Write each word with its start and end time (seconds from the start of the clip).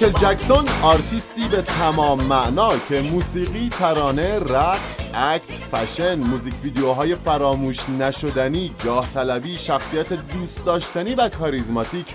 مایکل 0.00 0.18
جکسون 0.18 0.64
آرتیستی 0.82 1.48
به 1.48 1.62
تمام 1.62 2.22
معنا 2.22 2.72
که 2.88 3.00
موسیقی، 3.00 3.68
ترانه، 3.68 4.38
رقص، 4.38 5.00
act، 5.14 5.52
fashion، 5.72 6.14
music 6.14 6.54
video 6.62 6.99
های 6.99 7.14
فراموش 7.14 7.88
نشدنی، 7.88 8.74
جاه 8.84 9.08
طلبی، 9.14 9.58
شخصیت 9.58 10.12
دوست 10.12 10.66
داشتنی 10.66 11.14
و 11.14 11.28
کاریزماتیک 11.28 12.06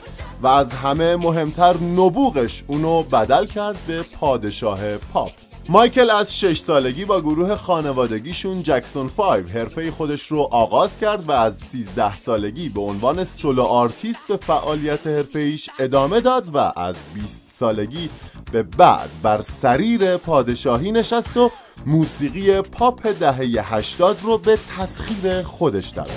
و 0.42 0.48
از 0.48 0.74
همه 0.74 1.16
مهمتر 1.16 1.78
نبوغش 1.78 2.64
اونو 2.68 3.04
بدل 3.04 3.46
کرد 3.46 3.78
به 3.88 4.04
پادشاه 4.04 4.98
پاپ. 4.98 5.32
مایکل 5.72 6.10
از 6.10 6.40
6 6.40 6.60
سالگی 6.60 7.06
با 7.06 7.22
گروه 7.22 7.56
خانوادگیشون 7.56 8.64
جکسون 8.64 9.10
5 9.10 9.50
حرفه 9.52 9.92
خودش 9.92 10.28
رو 10.28 10.48
آغاز 10.52 10.98
کرد 10.98 11.30
و 11.30 11.32
از 11.32 11.58
13 11.58 12.16
سالگی 12.16 12.70
به 12.70 12.82
عنوان 12.82 13.24
solo 13.24 13.64
artist 13.64 14.28
به 14.28 14.38
فعالیت 14.38 15.08
حرفه‌ایش 15.08 15.70
ادامه 15.80 16.20
داد 16.20 16.56
و 16.56 16.58
از 16.76 16.96
20 17.14 17.46
سالگی 17.52 18.10
به 18.52 18.64
بعد 18.64 19.10
بر 19.24 19.42
سریر 19.42 20.18
پادشاهی 20.18 20.92
نشست 20.92 21.38
و 21.38 21.52
موسیقی 21.86 22.62
پاپ 22.62 23.08
دهه 23.08 23.74
80 23.74 24.18
رو 24.24 24.38
به 24.38 24.60
تسخیر 24.78 25.42
خودش 25.42 25.90
در 25.90 26.08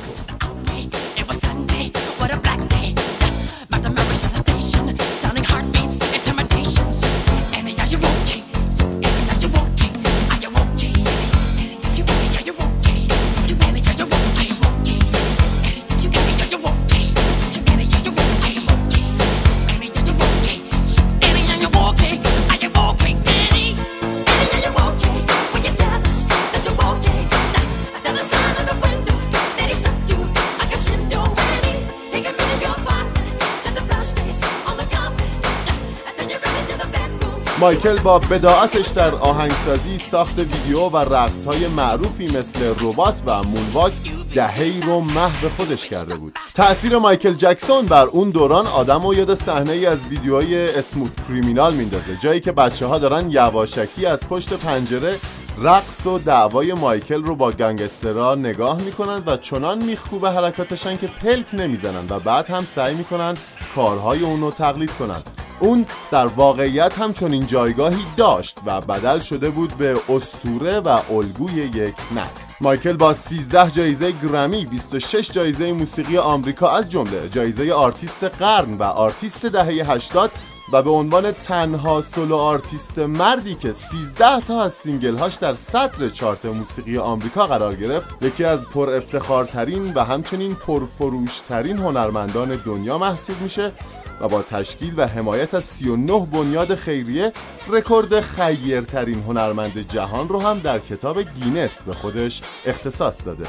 مایکل 37.64 37.98
با 37.98 38.18
بداعتش 38.18 38.88
در 38.88 39.14
آهنگسازی 39.14 39.98
ساخت 39.98 40.38
ویدیو 40.38 40.80
و 40.80 40.96
رقصهای 40.96 41.68
معروفی 41.68 42.26
مثل 42.26 42.74
ربات 42.80 43.22
و 43.26 43.42
مونواک 43.42 43.92
دهی 44.34 44.80
رو 44.80 45.00
محو 45.00 45.48
خودش 45.48 45.86
کرده 45.86 46.14
بود. 46.16 46.38
تأثیر 46.54 46.98
مایکل 46.98 47.32
جکسون 47.32 47.86
بر 47.86 48.06
اون 48.06 48.30
دوران 48.30 48.66
آدم 48.66 49.06
و 49.06 49.14
یاد 49.14 49.34
صحنه 49.34 49.72
از 49.72 50.06
ویدیوهای 50.06 50.78
اسموت 50.78 51.10
کریمینال 51.28 51.74
میندازه 51.74 52.16
جایی 52.16 52.40
که 52.40 52.52
بچه 52.52 52.86
ها 52.86 52.98
دارن 52.98 53.30
یواشکی 53.30 54.06
از 54.06 54.28
پشت 54.28 54.52
پنجره 54.52 55.14
رقص 55.58 56.06
و 56.06 56.18
دعوای 56.18 56.72
مایکل 56.72 57.22
رو 57.22 57.36
با 57.36 57.52
گنگسترا 57.52 58.34
نگاه 58.34 58.80
می‌کنند 58.80 59.28
و 59.28 59.36
چنان 59.36 59.84
میخکوبه 59.84 60.30
حرکاتشن 60.30 60.96
که 60.96 61.06
پلک 61.06 61.46
نمی‌زنن 61.52 62.06
و 62.10 62.20
بعد 62.20 62.50
هم 62.50 62.64
سعی 62.64 62.94
می‌کنن 62.94 63.34
کارهای 63.74 64.22
اون 64.22 64.40
رو 64.40 64.50
تقلید 64.50 64.90
کنن. 64.90 65.22
اون 65.60 65.86
در 66.10 66.26
واقعیت 66.26 66.98
هم 66.98 67.12
چنین 67.12 67.46
جایگاهی 67.46 68.04
داشت 68.16 68.58
و 68.66 68.80
بدل 68.80 69.18
شده 69.18 69.50
بود 69.50 69.74
به 69.76 69.96
اسطوره 70.08 70.80
و 70.80 71.00
الگوی 71.12 71.52
یک 71.52 71.94
نسل. 72.16 72.40
مایکل 72.60 72.92
با 72.92 73.14
13 73.14 73.70
جایزه 73.70 74.12
گرمی 74.22 74.66
26 74.66 75.30
جایزه 75.30 75.72
موسیقی 75.72 76.18
آمریکا 76.18 76.68
از 76.68 76.90
جمله 76.90 77.28
جایزه 77.28 77.72
آرتیست 77.72 78.24
قرن 78.24 78.74
و 78.74 78.82
آرتیست 78.82 79.46
دهه 79.46 79.90
80 79.90 80.30
و 80.72 80.82
به 80.82 80.90
عنوان 80.90 81.32
تنها 81.32 82.00
solo 82.00 82.36
artist 82.36 82.98
مردی 82.98 83.54
که 83.54 83.72
13 83.72 84.40
تا 84.40 84.62
از 84.62 84.72
single 84.72 85.16
هاش 85.16 85.34
در 85.34 85.54
صدر 85.54 86.08
چارت 86.08 86.46
موسیقی 86.46 86.98
آمریکا 86.98 87.46
قرار 87.46 87.74
گرفت 87.74 88.22
یکی 88.22 88.44
از 88.44 88.66
پر 88.66 88.90
افتخارترین 88.90 89.94
و 89.94 90.04
همچنین 90.04 90.54
پرفروشترین 90.54 91.78
هنرمندان 91.78 92.56
دنیا 92.56 92.98
محسوب 92.98 93.40
میشه 93.40 93.72
و 94.20 94.28
با 94.28 94.42
تشکیل 94.42 94.94
و 94.96 95.06
حمایت 95.06 95.54
از 95.54 95.64
39 95.64 96.26
بنیاد 96.26 96.74
خیریه 96.74 97.32
رکورد 97.68 98.20
خیرترین 98.20 99.22
هنرمند 99.22 99.78
جهان 99.78 100.28
رو 100.28 100.40
هم 100.40 100.58
در 100.58 100.78
کتاب 100.78 101.20
گینس 101.20 101.82
به 101.82 101.94
خودش 101.94 102.42
اختصاص 102.66 103.26
داده. 103.26 103.46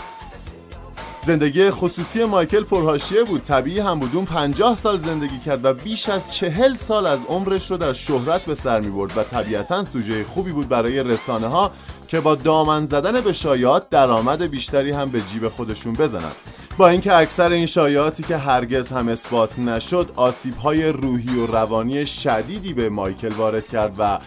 زندگی 1.26 1.70
خصوصی 1.70 2.24
مایکل 2.24 2.64
پرحاشیه 2.64 3.24
بود. 3.24 3.44
طبیعی 3.44 3.80
هم 3.80 4.00
بود 4.00 4.15
اون 4.15 4.26
50 4.26 4.76
سال 4.76 4.98
زندگی 4.98 5.40
کرد 5.40 5.66
و 5.66 5.74
بیش 5.74 6.10
از 6.10 6.36
چهل 6.36 6.74
سال 6.74 7.08
از 7.08 7.20
عمرش 7.30 7.72
رو 7.72 7.78
در 7.78 7.94
شهرت 7.94 8.46
به 8.46 8.56
سر 8.56 8.80
می 8.80 8.90
برد 8.92 9.18
و 9.18 9.24
طبیعتا 9.24 9.84
سوژه 9.84 10.24
خوبی 10.24 10.52
بود 10.52 10.70
برای 10.70 11.04
رسانه 11.04 11.48
ها 11.48 11.72
که 12.08 12.20
با 12.20 12.36
دامن 12.36 12.86
زدن 12.86 13.22
به 13.22 13.34
شایعات 13.34 13.90
درآمد 13.90 14.42
بیشتری 14.44 14.92
هم 14.92 15.10
به 15.10 15.22
جیب 15.22 15.50
خودشون 15.50 15.94
بزنن 15.94 16.32
با 16.78 16.88
اینکه 16.88 17.16
اکثر 17.16 17.50
این 17.50 17.66
شایعاتی 17.66 18.24
که 18.24 18.38
هرگز 18.38 18.92
هم 18.92 19.08
اثبات 19.08 19.60
نشد 19.60 20.12
آسیب 20.16 20.56
های 20.56 20.90
روحی 20.90 21.40
و 21.40 21.46
روانی 21.46 22.06
شدیدی 22.06 22.74
به 22.74 22.90
مایکل 22.90 23.34
وارد 23.34 23.68
کرد 23.68 23.96
و 24.00 24.20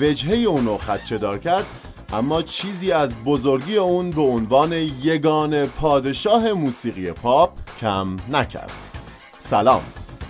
وجهه 0.00 0.34
اونو 0.34 0.76
خدچه 0.76 1.18
دار 1.18 1.38
کرد. 1.38 1.66
اما 2.12 2.42
چیزی 2.42 2.92
از 2.92 3.16
بزرگی 3.24 3.76
اون 3.76 4.10
به 4.10 4.22
عنوان 4.22 4.72
یگان 5.02 5.66
پادشاه 5.66 6.52
موسیقی 6.52 7.12
پاپ 7.12 7.50
کم 7.80 8.16
نکرد. 8.32 8.72
سلام. 9.38 9.82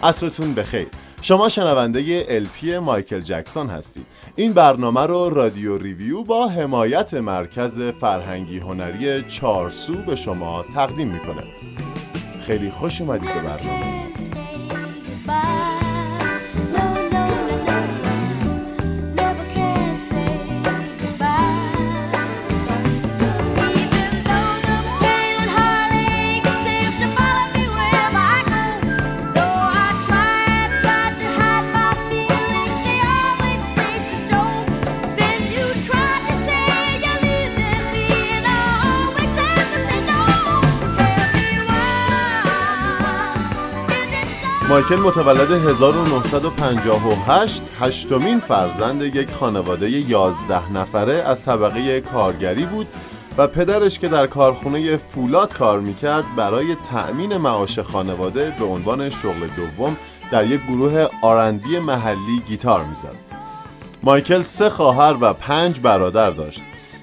عصرتون 0.03 0.55
بخیر. 0.55 0.89
شما 1.23 1.49
شنونده 1.49 2.27
الپی 2.29 2.79
مایکل 2.79 3.21
جکسون 3.21 3.67
هستید. 3.67 4.07
این 4.37 4.53
برنامه 4.53 5.07
رو 5.07 5.31
رادیو 5.31 5.79
ریویو 5.79 6.23
با 6.23 6.49
حمایت 6.49 7.15
مرکز 7.15 7.81
فرهنگی 7.81 8.59
هنری 8.59 9.23
چارسو 9.23 9.95
به 9.95 10.17
شما 10.17 10.65
تقدیم 10.75 11.09
می‌کنه. 11.09 11.43
خیلی 12.41 12.71
خوش 12.71 13.01
اومدید 13.01 13.35
به 13.35 13.43
برنامه. 13.43 14.08
مایکل 44.69 44.97
متولد 44.97 45.51
1958 45.51 47.63
هشتمین 47.81 48.41
فرزند 48.41 49.03
یک 49.03 49.31
خانواده 49.31 49.91
11 49.91 50.73
نفره 50.73 51.13
از 51.13 51.45
طبقه 51.45 52.01
کارگری 52.01 52.67
بود 52.67 52.87
و 53.39 53.47
پدرش 53.47 53.99
که 53.99 54.09
در 54.09 54.27
کارخونه 54.27 54.97
فولاد 54.97 55.55
کار 55.55 55.81
می‌کرد 55.81 56.25
برای 56.37 56.75
تأمین 56.75 57.37
معاش 57.37 57.79
خانواده 57.79 58.55
به 58.59 58.65
عنوان 58.65 59.11
شغل 59.11 59.47
دوم 59.57 59.97
در 60.31 60.47
یک 60.47 60.63
گروه 60.63 61.07
آرندی 61.23 61.79
محلی 61.79 62.43
گیتار 62.49 62.85
می‌زد. 62.85 63.15
مایکل 64.03 64.41
سه 64.41 64.71
خواهر 64.71 65.17
و 65.21 65.33
پنج 65.33 65.81
برادر 65.81 66.31
داشت 66.31 66.63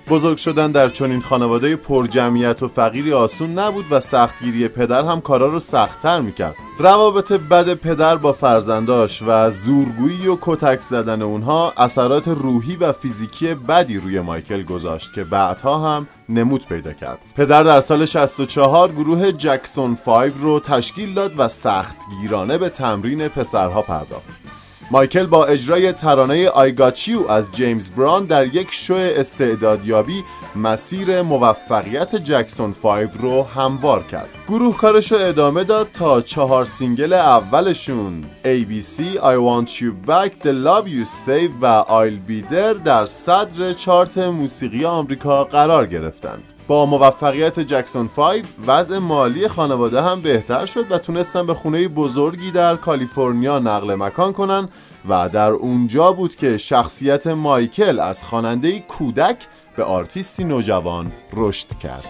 بزرگ 0.09 0.37
شدن 0.37 0.71
در 0.71 0.89
چنین 0.89 1.21
خانواده 1.21 1.75
پرجمعیت 1.75 2.63
و 2.63 2.67
فقیری 2.67 3.13
آسون 3.13 3.59
نبود 3.59 3.85
و 3.91 3.99
سختگیری 3.99 4.67
پدر 4.67 5.03
هم 5.03 5.21
کارا 5.21 5.47
رو 5.47 5.59
سختتر 5.59 6.21
می‌کرد. 6.21 6.55
روابط 6.79 7.31
بد 7.31 7.73
پدر 7.73 8.15
با 8.15 8.33
فرزنداش 8.33 9.23
و 9.27 9.51
زورگویی 9.51 10.27
و 10.27 10.37
کتک 10.41 10.81
زدن 10.81 11.21
اونها 11.21 11.73
اثرات 11.77 12.27
روحی 12.27 12.75
و 12.75 12.91
فیزیکی 12.91 13.53
بدی 13.53 13.97
روی 13.97 14.19
مایکل 14.19 14.63
گذاشت 14.63 15.13
که 15.13 15.23
بعدها 15.23 15.77
هم 15.77 16.07
نمود 16.29 16.65
پیدا 16.65 16.93
کرد. 16.93 17.19
پدر 17.35 17.63
در 17.63 17.81
سال 17.81 18.05
64 18.05 18.91
گروه 18.91 19.31
جکسون 19.31 19.95
5 19.95 20.33
رو 20.39 20.59
تشکیل 20.59 21.13
داد 21.13 21.31
و 21.37 21.47
سختگیرانه 21.47 22.57
به 22.57 22.69
تمرین 22.69 23.27
پسرها 23.27 23.81
پرداخت. 23.81 24.44
مایکل 24.91 25.25
با 25.25 25.45
اجرای 25.45 25.91
ترانه 25.91 26.49
I 26.49 26.61
Got 26.61 26.94
You 26.94 27.27
از 27.27 27.51
جیمز 27.51 27.89
بران 27.89 28.25
در 28.25 28.55
یک 28.55 28.67
شو 28.71 28.93
استعدادیابی 28.93 30.23
مسیر 30.55 31.21
موفقیت 31.21 32.15
جکسون 32.15 32.73
5 32.73 33.09
رو 33.19 33.43
هموار 33.43 34.03
کرد. 34.03 34.29
گروه 34.47 34.77
کارش 34.77 35.11
رو 35.11 35.17
ادامه 35.17 35.63
داد 35.63 35.87
تا 35.93 36.21
چهار 36.21 36.65
single 36.65 37.13
اولشون. 37.13 38.23
ABC, 38.43 39.01
I 39.15 39.35
Want 39.35 39.69
You 39.69 40.07
Back, 40.07 40.31
The 40.43 40.53
Love 40.65 40.87
You 40.87 41.05
Save 41.25 41.51
و 41.61 41.83
I'll 41.83 42.29
Be 42.29 42.51
There 42.51 42.83
در 42.85 43.05
صدر 43.05 43.73
چارت 43.73 44.17
موسیقی 44.17 44.85
آمریکا 44.85 45.43
قرار 45.43 45.85
گرفتند. 45.85 46.54
با 46.67 46.85
موفقیت 46.85 47.59
جکسون 47.59 48.07
5 48.07 48.45
وضع 48.67 48.97
مالی 48.97 49.47
خانواده 49.47 50.01
هم 50.01 50.21
بهتر 50.21 50.65
شد 50.65 50.91
و 50.91 50.97
تونستن 50.97 51.45
به 51.45 51.53
خونه 51.53 51.87
بزرگی 51.87 52.51
در 52.51 52.75
کالیفرنیا 52.75 53.59
نقل 53.59 53.95
مکان 53.95 54.33
کنن 54.33 54.69
و 55.09 55.29
در 55.29 55.49
اونجا 55.49 56.11
بود 56.11 56.35
که 56.35 56.57
شخصیت 56.57 57.27
مایکل 57.27 57.99
از 57.99 58.23
خواننده 58.23 58.79
کودک 58.79 59.37
به 59.77 59.83
آرتیستی 59.83 60.43
نوجوان 60.43 61.11
رشد 61.33 61.67
کرد. 61.79 62.05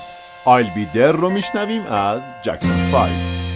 آیل 0.45 0.69
بی 0.75 0.85
در 0.85 1.11
رو 1.11 1.29
میشنویم 1.29 1.81
از 1.81 2.21
جکسون 2.43 2.91
5 2.91 3.54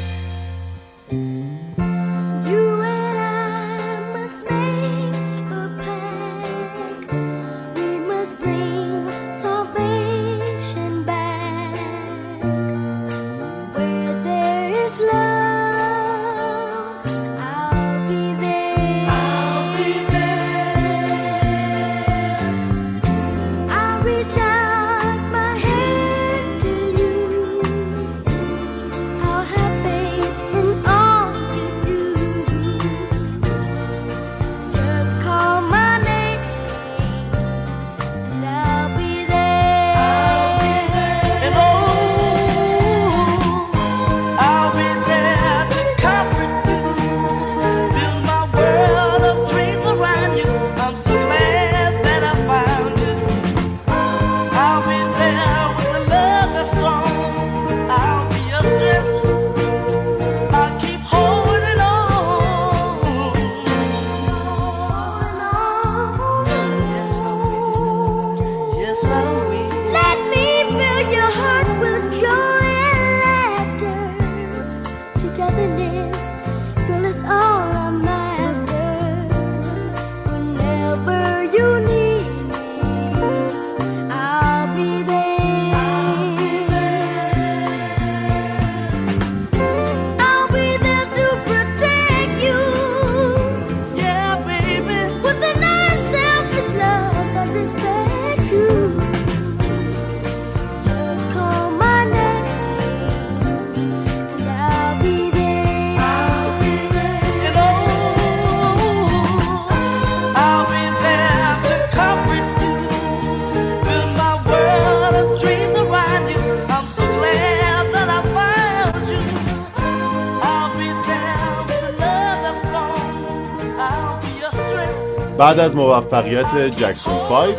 بعد 125.59 125.65
از 125.65 125.75
موفقیت 125.75 126.55
جکسون 126.55 127.13
5 127.29 127.53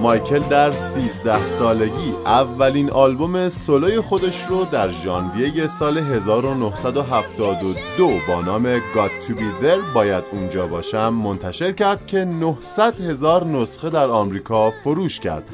مایکل 0.00 0.38
در 0.38 0.72
13 0.72 1.46
سالگی 1.46 2.12
اولین 2.26 2.90
آلبوم 2.90 3.48
سولوی 3.48 4.00
خودش 4.00 4.44
رو 4.44 4.64
در 4.64 4.88
ژانویه 4.88 5.68
سال 5.68 5.98
1972 5.98 8.20
با 8.28 8.42
نام 8.42 8.78
God 8.78 9.24
to 9.24 9.30
be 9.30 9.62
there 9.62 9.94
باید 9.94 10.24
اونجا 10.32 10.66
باشم 10.66 11.08
منتشر 11.08 11.72
کرد 11.72 12.06
که 12.06 12.24
900 12.24 13.00
هزار 13.00 13.44
نسخه 13.44 13.90
در 13.90 14.08
آمریکا 14.08 14.70
فروش 14.70 15.20
کرد 15.20 15.44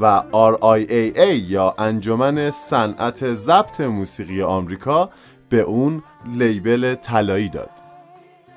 و 0.00 0.22
RIAA 0.32 1.48
یا 1.48 1.74
انجمن 1.78 2.50
صنعت 2.50 3.34
ضبط 3.34 3.80
موسیقی 3.80 4.42
آمریکا 4.42 5.10
به 5.48 5.60
اون 5.60 6.02
لیبل 6.36 6.94
طلایی 6.94 7.48
داد. 7.48 7.70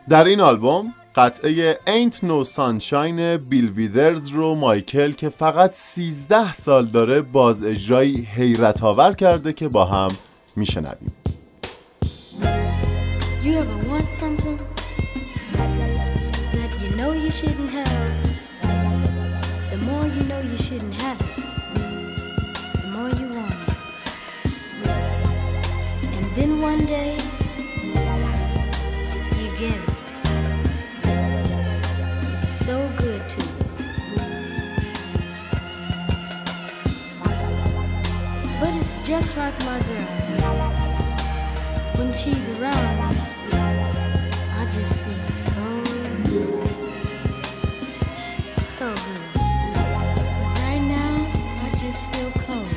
در 0.10 0.24
این 0.24 0.42
آلبوم 0.42 0.94
قطعه 1.18 1.80
Ain't 1.88 2.14
No 2.14 2.44
Sunshine 2.44 3.38
بیل 3.50 3.70
ویدرز 3.70 4.28
رو 4.28 4.56
مایکل 4.56 5.12
که 5.12 5.30
فقط 5.30 5.74
13 5.74 6.54
سال 6.54 6.86
داره 6.86 7.22
باز 7.22 7.64
اجرایی 7.64 8.22
حیرت 8.22 8.84
آور 8.84 9.14
کرده 9.14 9.54
که 9.54 9.68
با 9.68 9.86
هم 9.86 10.08
میشنویم 10.56 11.16
You 13.44 13.54
ever 13.62 13.78
want 13.92 14.14
something 14.14 14.58
that 16.58 16.72
you 16.82 16.90
know 17.00 17.12
you 17.24 17.32
shouldn't 17.40 17.72
have 17.80 17.92
The 19.72 19.80
more 19.90 20.06
you 20.16 20.24
know 20.30 20.42
you 20.52 20.58
shouldn't 20.66 20.96
have 21.04 21.20
it 21.30 21.38
The 22.82 22.88
more 22.96 23.12
you 23.20 23.28
want 23.38 23.60
it 23.70 23.78
And 26.18 26.26
then 26.38 26.52
one 26.72 26.82
day 26.86 27.37
just 39.08 39.38
like 39.38 39.58
my 39.64 39.80
girl. 39.84 40.06
When 41.96 42.12
she's 42.12 42.50
around 42.50 43.16
I 43.54 44.70
just 44.70 45.00
feel 45.00 45.30
so 45.32 45.84
good. 46.26 46.68
So 48.66 48.94
good. 48.94 49.22
But 49.34 50.60
right 50.60 50.84
now, 50.84 51.32
I 51.64 51.72
just 51.80 52.14
feel 52.14 52.32
cold. 52.32 52.68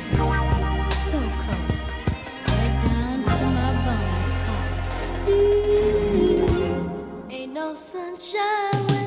So 0.89 1.19
cold. 1.19 1.73
Right 2.47 2.77
down 2.81 3.25
to 3.25 3.45
my 3.57 3.71
bones, 3.85 4.29
cause 4.45 4.87
ain't 7.29 7.51
no 7.51 7.73
sunshine. 7.73 9.00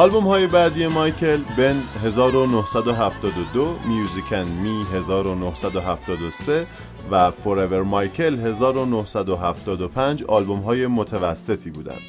آلبوم 0.00 0.24
های 0.24 0.46
بعدی 0.46 0.86
مایکل 0.86 1.36
بن 1.36 1.76
1972 2.04 3.78
میوزیکن 3.88 4.44
می 4.62 4.84
1973 4.94 6.66
و 7.10 7.30
فوراور 7.30 7.82
مایکل 7.82 8.38
1975 8.38 10.24
آلبوم 10.24 10.60
های 10.60 10.86
متوسطی 10.86 11.70
بودند. 11.70 12.00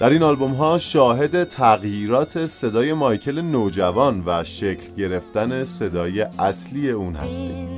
در 0.00 0.10
این 0.10 0.22
آلبوم 0.22 0.54
ها 0.54 0.78
شاهد 0.78 1.44
تغییرات 1.44 2.46
صدای 2.46 2.92
مایکل 2.92 3.40
نوجوان 3.40 4.22
و 4.26 4.44
شکل 4.44 4.94
گرفتن 4.94 5.64
صدای 5.64 6.20
اصلی 6.20 6.90
اون 6.90 7.14
هستیم. 7.14 7.75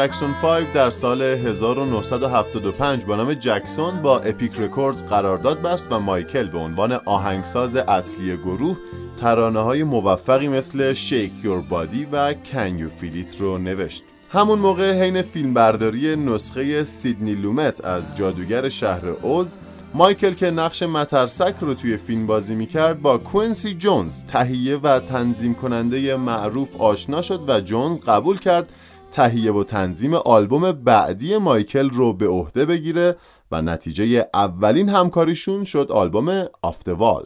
جکسون 0.00 0.32
5 0.32 0.66
در 0.74 0.90
سال 0.90 1.22
1975 1.22 3.04
با 3.04 3.16
نام 3.16 3.34
جکسون 3.34 4.02
با 4.02 4.18
Epic 4.18 4.52
Records 4.58 5.02
قرارداد 5.02 5.62
بست 5.62 5.86
و 5.90 6.00
مایکل 6.00 6.48
به 6.48 6.58
عنوان 6.58 6.92
آهنگساز 6.92 7.76
اصلی 7.76 8.36
گروه 8.36 8.76
ترانه 9.16 9.60
های 9.60 9.84
موفقی 9.84 10.48
مثل 10.48 10.92
Shake 10.92 11.32
Your 11.42 11.60
Body 11.60 12.08
و 12.12 12.34
Can 12.34 12.78
You 12.78 12.88
Feel 12.88 13.23
It 13.23 13.40
رو 13.40 13.58
نوشت. 13.58 14.02
همون 14.30 14.58
موقع 14.58 14.92
حین 15.02 15.22
فیلمبرداری 15.22 16.16
نسخه 16.16 16.84
سیدنی 16.84 17.34
لومت 17.34 17.84
از 17.84 18.14
جادوگر 18.14 18.68
شهر 18.68 19.08
اوز 19.08 19.56
مایکل 19.94 20.32
که 20.32 20.50
نقش 20.50 20.82
مترسک 20.82 21.54
رو 21.60 21.74
توی 21.74 21.96
فیلم 21.96 22.26
بازی 22.26 22.54
می‌کرد 22.54 23.02
با 23.02 23.18
کوینسی 23.18 23.74
جونز 23.74 24.24
تهیه 24.24 24.76
و 24.76 25.00
تنظیم 25.00 25.54
کننده 25.54 26.16
معروف 26.16 26.76
آشنا 26.78 27.22
شد 27.22 27.44
و 27.48 27.60
جونز 27.60 28.00
قبول 28.00 28.38
کرد 28.38 28.72
تهیه 29.12 29.52
و 29.52 29.64
تنظیم 29.64 30.14
آلبوم 30.14 30.72
بعدی 30.72 31.36
مایکل 31.36 31.90
رو 31.90 32.12
به 32.12 32.28
عهده 32.28 32.64
بگیره 32.64 33.16
و 33.50 33.62
نتیجه 33.62 34.28
اولین 34.34 34.88
همکاریشون 34.88 35.64
شد 35.64 35.88
آلبوم 35.90 36.44
آفتوال 36.62 37.24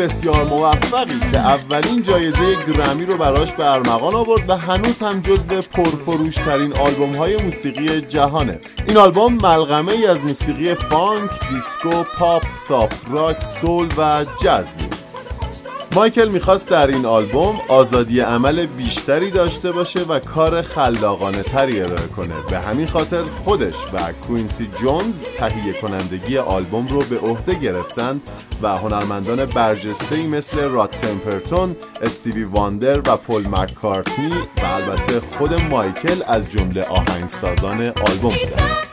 بسیار 0.00 0.44
موفقی 0.44 1.20
که 1.32 1.38
اولین 1.38 2.02
جایزه 2.02 2.56
گرمی 2.66 3.06
رو 3.06 3.16
براش 3.16 3.54
به 3.54 3.72
ارمغان 3.72 4.14
آورد 4.14 4.50
و 4.50 4.56
هنوز 4.56 5.02
هم 5.02 5.20
جزو 5.20 5.62
پرفروشترین 5.62 6.72
آلبوم 6.72 7.14
های 7.14 7.36
موسیقی 7.36 8.00
جهانه. 8.00 8.58
این 8.88 8.96
آلبوم 8.96 9.34
ملغمه 9.34 9.92
ای 9.92 10.06
از 10.06 10.24
موسیقی 10.24 10.74
فانک، 10.74 11.30
دیسکو، 11.50 12.02
پاپ، 12.18 12.42
soft 12.54 13.06
rock، 13.10 13.42
soul 13.42 13.88
و 13.98 14.24
جاز 14.42 14.72
بود. 14.72 14.89
مایکل 15.94 16.28
می‌خواست 16.28 16.68
در 16.68 16.86
این 16.86 17.06
آلبوم 17.06 17.60
آزادی 17.68 18.20
عمل 18.20 18.66
بیشتری 18.66 19.30
داشته 19.30 19.72
باشه 19.72 20.00
و 20.00 20.18
کار 20.18 20.62
خلاقانه 20.62 21.42
تری 21.42 21.80
ارائه 21.80 22.06
کنه 22.06 22.34
به 22.50 22.58
همین 22.58 22.86
خاطر 22.86 23.22
خودش 23.22 23.74
و 23.92 24.12
کوینسی 24.12 24.66
جونز 24.66 25.22
تهیه 25.38 25.72
کنندگی 25.72 26.38
آلبوم 26.38 26.86
رو 26.86 27.02
به 27.02 27.18
عهده 27.18 27.54
گرفتند 27.54 28.30
و 28.62 28.76
هنرمندان 28.76 29.44
برجسته 29.44 30.26
مثل 30.26 30.60
راد 30.68 30.90
تمپرتون، 30.90 31.76
استیوی 32.02 32.44
واندر 32.44 32.98
و 32.98 33.16
پل 33.16 33.46
مککارتنی 33.48 34.30
و 34.30 34.66
البته 34.66 35.20
خود 35.20 35.54
مایکل 35.70 36.22
از 36.26 36.50
جمله 36.50 36.82
آهنگسازان 36.82 37.82
آلبوم 37.82 38.32
بودند. 38.32 38.89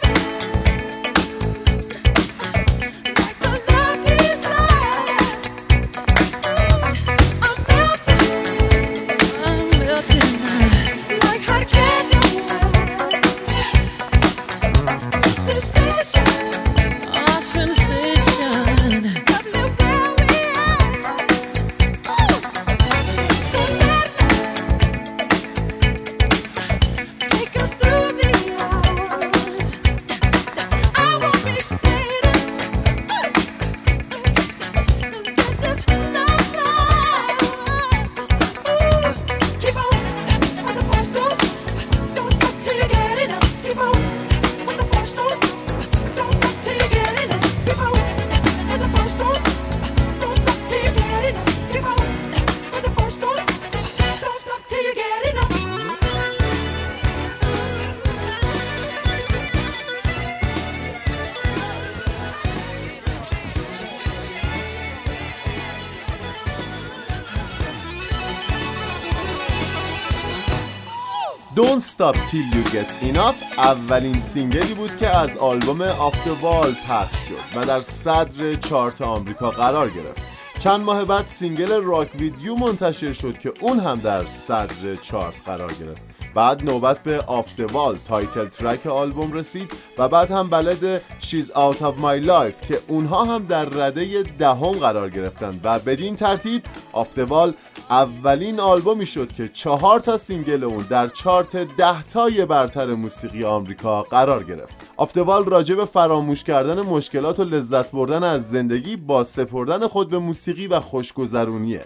Stop 71.98 72.16
Till 72.30 72.46
You 72.56 72.64
Get 72.64 72.92
Enough 73.02 73.58
اولین 73.58 74.14
single 74.14 74.65
ی 74.65 74.74
بود 74.74 74.98
که 74.98 75.18
از 75.18 75.38
آلبوم 75.38 75.88
the 75.88 76.44
Wall 76.44 76.88
پخش 76.88 77.16
شد 77.30 77.58
و 77.58 77.66
در 77.66 77.82
صدر 77.82 78.54
چارت 78.54 79.02
آمریکا 79.02 79.52
قرار 79.52 79.90
گرفت. 79.90 80.22
چند 80.60 80.82
ماه 80.82 81.06
بعد 81.06 81.28
single 81.28 81.84
Rock 81.84 82.16
with 82.16 82.39
You 82.39 82.56
منتشر 82.56 83.12
شد 83.12 83.38
که 83.38 83.54
اون 83.62 83.80
هم 83.80 83.96
در 83.96 84.26
صدر 84.26 84.96
چارت 84.96 85.36
قرار 85.46 85.74
گرفت. 85.74 86.02
بعد 86.34 86.66
نوبت 86.66 87.00
به 87.00 87.20
Off 87.20 87.43
the 87.43 87.65
Wall 87.65 87.96
title 87.96 88.46
track 88.46 88.88
آلبوم 88.88 89.34
رسید 89.34 89.72
و 89.98 90.10
بعد 90.10 90.32
هم 90.32 90.50
ballad 90.50 90.98
She's 90.98 91.46
Out 91.46 91.78
of 91.80 92.00
My 92.00 92.28
Life 92.28 92.68
که 92.68 92.80
اونها 92.88 93.26
هم 93.26 93.44
در 93.44 93.66
رده 93.66 94.24
دهم 94.24 94.72
قرار 94.72 95.10
گرفتن 95.10 95.60
و 95.64 95.80
بدین 95.80 96.16
ترتیب 96.16 96.64
Off 96.94 97.12
the 97.12 97.30
Wall 97.30 97.54
اولین 97.90 98.60
آلبومی 98.60 99.06
شد 99.06 99.32
که 99.32 99.48
چهار 99.48 100.00
تا 100.00 100.18
single 100.18 100.64
اون 100.64 100.86
در 100.90 101.08
چارت 101.08 101.56
ده 101.56 102.04
تای 102.04 102.46
برتر 102.46 102.94
موسیقی 102.94 103.44
آمریکا 103.44 104.02
قرار 104.02 104.44
گرفت. 104.44 104.76
Off 104.98 105.12
the 105.12 105.26
Wall 105.26 105.46
راجع 105.46 105.76
به 105.76 105.86
فراموش 105.86 106.44
کردن 106.44 106.82
مشکلات 106.82 107.40
و 107.40 107.44
لذت 107.44 107.92
بردن 107.92 108.24
از 108.24 108.50
زندگی 108.50 108.96
با 108.96 109.24
سپردن 109.24 109.88
خود 109.88 110.10
به 110.10 110.18
موسیقی 110.18 110.68
و 110.68 110.80
خوشگذرونیه. 110.80 111.86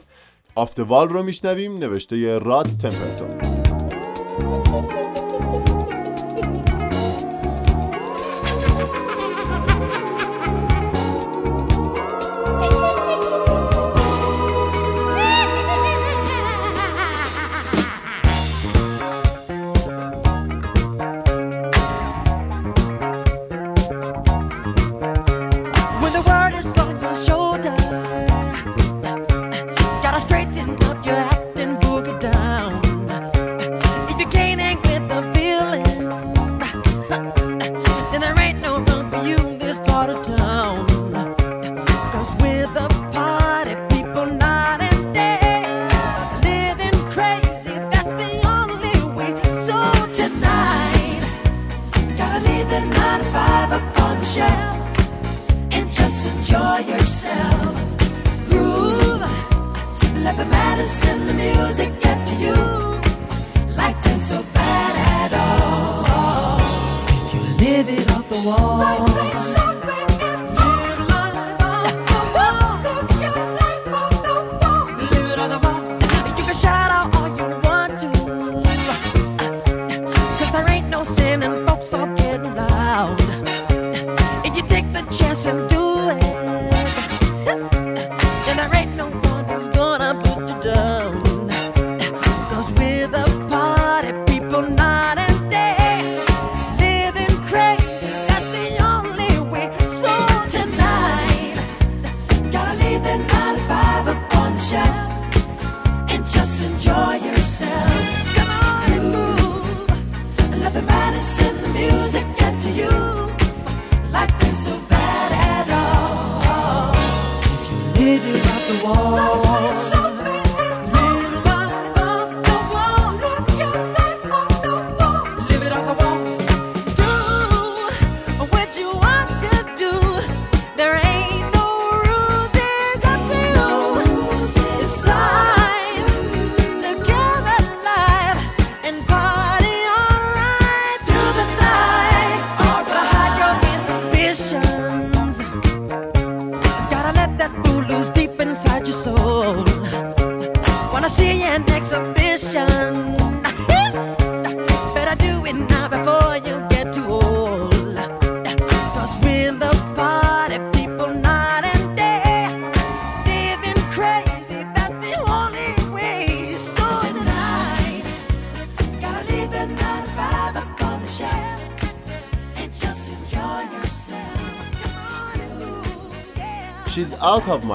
Off 0.55 0.72
the 0.72 0.88
Wall 0.88 1.09
رو 1.09 1.23
میشنویم 1.23 1.77
نوشته 1.77 2.37
راد 2.37 2.67
تمپرتون. 2.67 3.50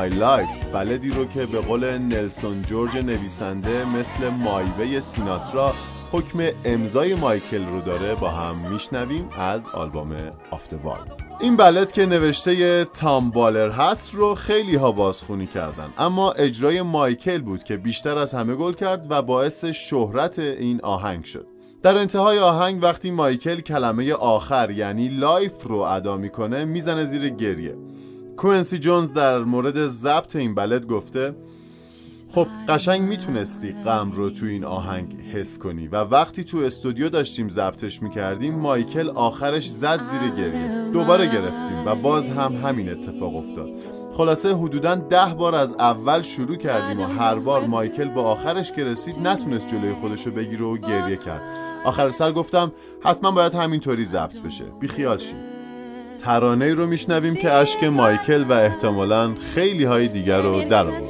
My 0.07 0.13
Life 0.13 0.75
ballad 0.75 1.06
ی 1.06 1.11
رو 1.11 1.25
که 1.25 1.47
به 1.47 1.61
قول 1.61 1.99
نلسون 1.99 2.63
جورج 2.63 2.97
نویسنده 2.97 3.85
مثل 3.99 4.29
My 4.29 4.58
Way 4.58 5.01
سیناترا 5.01 5.73
حکم 6.13 6.39
امضای 6.65 7.15
مایکل 7.15 7.67
رو 7.67 7.81
داره 7.81 8.15
با 8.15 8.29
هم 8.31 8.73
میشنویم 8.73 9.29
از 9.39 9.63
آلبوم 9.75 10.17
Off 10.51 10.65
the 10.65 10.80
Wall 10.80 10.99
این 11.41 11.57
ballad 11.57 11.93
که 11.93 12.07
نوشته 12.07 12.85
تام 12.85 13.31
بالر 13.31 13.71
هست 13.71 14.15
رو 14.15 14.35
خیلی 14.35 14.77
ها 14.77 14.93
بازخونی 14.93 15.47
کردن. 15.47 15.89
اما 15.99 16.33
اجرای 16.33 16.83
مایکل 16.83 17.39
بود 17.39 17.65
که 17.65 17.77
بیشتر 17.77 18.19
از 18.19 18.35
همه 18.35 18.55
گل 18.55 18.73
کرد 18.73 19.07
و 19.11 19.23
باعث 19.23 19.65
شهرت 19.65 20.39
این 20.39 20.81
آهنگ 20.83 21.25
شد. 21.25 21.47
در 21.83 21.99
انتهای 21.99 22.39
آهنگ 22.39 22.83
وقتی 22.83 23.11
مایکل 23.11 23.61
کلمه 23.61 24.13
آخر 24.13 24.71
یعنی 24.71 25.09
life 25.09 25.63
رو 25.63 25.79
ادا 25.79 26.17
می‌کنه 26.17 26.65
می‌زنه 26.65 27.05
زیر 27.05 27.29
گریه. 27.29 27.77
کوئنسی 28.37 28.79
جونز 28.79 29.13
در 29.13 29.39
مورد 29.39 29.87
ضبط 29.87 30.37
این 30.37 30.55
بلد 30.55 30.87
گفته 30.87 31.35
خب 32.29 32.47
قشنگ 32.69 33.03
می‌تونستی 33.03 33.73
غم 33.73 34.11
رو 34.11 34.31
تو 34.31 34.47
این 34.47 34.65
آهنگ 34.65 35.21
حس 35.21 35.59
کنی 35.59 35.89
و 35.89 35.97
وقتی 35.97 36.45
تو 36.45 36.59
استودیو 36.59 37.09
داشتیم 37.09 37.49
ضبطش 37.49 38.03
می‌کردیم 38.03 38.55
مایکل 38.55 39.11
آخرش 39.11 39.69
زد 39.71 40.03
زیر 40.03 40.31
گریه 40.31 40.91
دوباره 40.93 41.27
گرفتیم 41.27 41.87
و 41.87 41.95
باز 41.95 42.29
هم 42.29 42.53
همین 42.53 42.91
اتفاق 42.91 43.37
افتاد. 43.37 43.71
خلاصه 44.13 44.57
حدودا 44.57 44.95
ده 44.95 45.35
بار 45.35 45.55
از 45.55 45.75
اول 45.79 46.23
شروع 46.23 46.57
کردیم 46.57 47.01
و 47.01 47.07
هر 47.07 47.35
بار 47.35 47.67
مایکل 47.67 48.09
با 48.09 48.23
آخرش 48.23 48.73
که 48.73 48.85
رسید 48.85 49.19
نتونست 49.19 49.67
جلوی 49.67 49.93
خودشو 49.93 50.31
بگیره 50.31 50.65
و 50.65 50.77
گریه 50.77 51.17
کرد. 51.17 51.43
آخر 51.85 52.11
سر 52.11 52.33
گفتم 52.33 52.73
حتما 53.01 53.31
باید 53.31 53.55
همینطوری 53.55 54.05
ضبط 54.05 54.39
بشه. 54.39 54.65
بیخیال 54.81 55.19
شیم. 55.19 55.56
ترانه 56.19 56.75
رو 56.75 56.87
میشنویم 56.87 57.35
که 57.35 57.53
اشک 57.53 57.85
مایکل 57.85 58.45
و 58.45 58.53
احتمالا 58.53 59.35
خیلی 59.35 59.85
های 59.85 60.09
دیگر 60.09 60.41
رو 60.41 60.65
در 60.65 60.87
آورد 60.87 61.07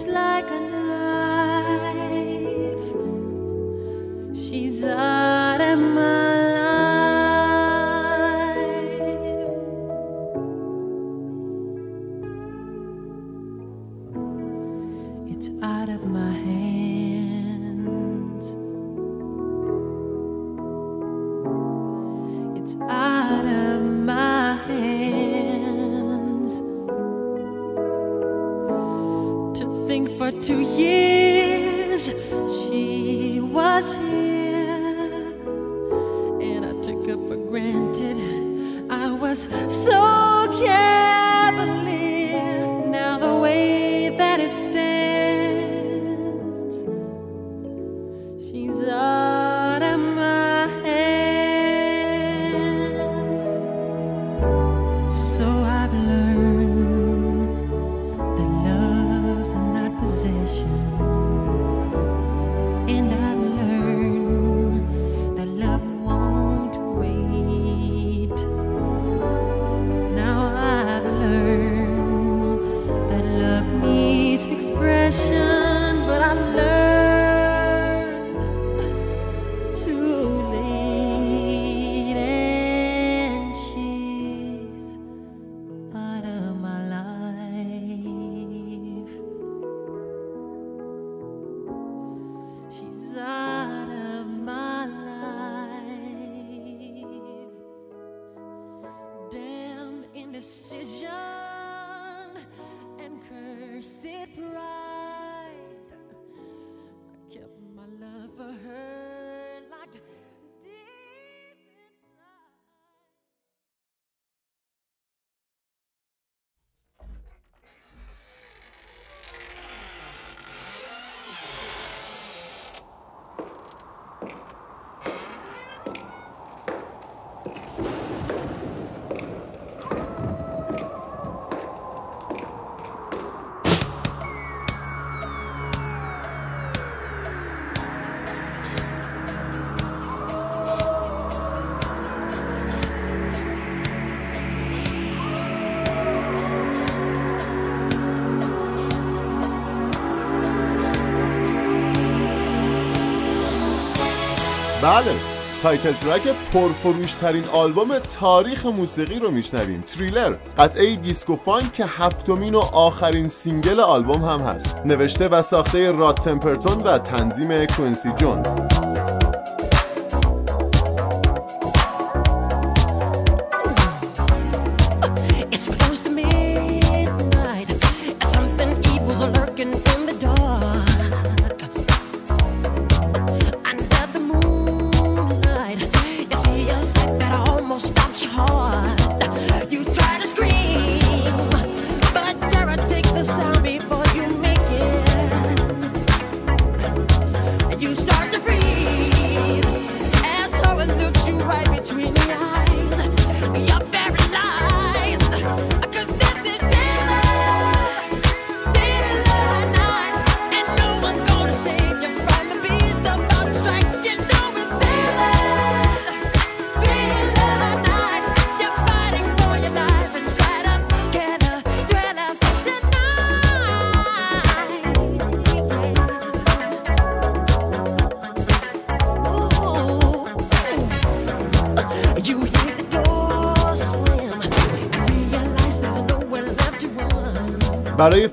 بله 154.87 155.15
title 155.63 155.93
track 155.93 156.23
پرفروش 156.53 157.13
ترین 157.13 157.45
آلبوم 157.53 157.99
تاریخ 158.21 158.67
موسیقی 158.67 159.19
رو 159.19 159.31
میشنویم 159.31 159.81
تریلر. 159.81 160.35
قطعه 160.59 160.97
دیسکو 160.97 161.37
فانک 161.37 161.73
که 161.73 161.85
هفتمین 161.85 162.55
و 162.55 162.59
آخرین 162.59 163.29
single 163.29 163.81
آلبوم 163.81 164.25
هم 164.25 164.41
هست. 164.41 164.77
نوشته 164.85 165.29
و 165.29 165.43
ساخته 165.43 165.91
راد 165.91 166.17
تمپرتون 166.17 166.83
و 166.83 166.99
تنظیم 166.99 167.67
کوینسی 167.67 168.13
جونز. 168.13 168.47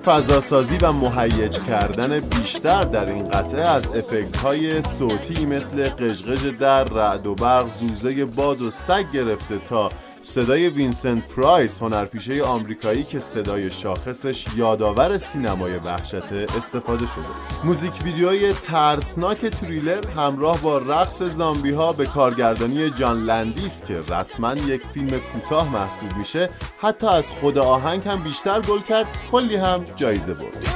فضاسازی 0.06 0.78
و 0.78 0.92
مهیج 0.92 1.60
کردن 1.60 2.20
بیشتر 2.20 2.84
در 2.84 3.06
این 3.06 3.30
قطعه 3.30 3.62
از 3.62 3.96
افکت 3.96 4.38
های 4.38 4.82
صوتی 4.82 5.46
مثل 5.46 5.89
غژغژ 5.89 6.41
در 6.60 6.84
رعد 6.84 7.28
و 7.28 7.36
برق 7.36 7.68
زوزه 7.68 8.26
باد 8.26 8.62
و 8.62 8.72
سگ 8.72 9.12
گرفته 9.13 9.58
تا 9.58 9.92
صدای 10.22 10.70
وینسنت 10.70 11.28
پرایس 11.28 11.80
هنرپیشه 11.80 12.44
آمریکایی 12.44 13.04
که 13.04 13.20
صدای 13.20 13.72
شاخصش 13.72 14.46
یادآور 14.56 15.18
سینمای 15.18 15.78
وحشت 15.78 16.34
استفاده 16.58 17.08
شده. 17.08 17.24
موزیک 17.63 17.94
ویدیوی 18.04 18.54
ترسناک 18.54 19.46
تریلر 19.46 20.08
همراه 20.08 20.62
با 20.62 20.78
رقص 20.78 21.24
زامبی 21.24 21.72
ها 21.72 21.94
به 21.94 22.06
کارگردانی 22.06 22.89
جان 22.89 23.24
لندیس 23.24 23.82
که 23.88 24.00
رسما 24.10 24.54
یک 24.54 24.82
فیلم 24.82 25.20
کوتاه 25.20 25.70
محسوب 25.74 26.18
میشه 26.18 26.50
حتی 26.84 27.08
از 27.08 27.32
خود 27.32 27.58
آهنگ 27.58 28.08
هم 28.08 28.24
بیشتر 28.24 28.62
گل 28.62 28.80
کرد 28.80 29.06
کلی 29.32 29.56
هم 29.56 29.86
جایزه 29.96 30.34
برد. 30.34 30.72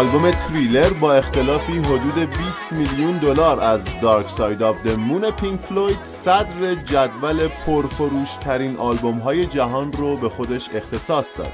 آلبوم 0.00 0.30
تریلر 0.30 0.92
با 0.92 1.14
اختلافی 1.14 1.78
حدود 1.78 2.14
20 2.14 2.72
میلیون 2.72 3.18
دلار 3.18 3.60
از 3.60 4.00
Dark 4.00 4.28
Side 4.28 4.62
of 4.62 4.82
the 4.82 4.88
Moon 4.88 5.30
پینک 5.30 5.60
فلوید 5.60 5.98
صدر 6.04 6.74
جدول 6.74 7.48
پرفروش 7.48 8.34
ترین 8.34 8.76
آلبوم 8.76 9.18
های 9.18 9.46
جهان 9.46 9.92
رو 9.92 10.16
به 10.16 10.28
خودش 10.28 10.68
اختصاص 10.74 11.38
داد 11.38 11.52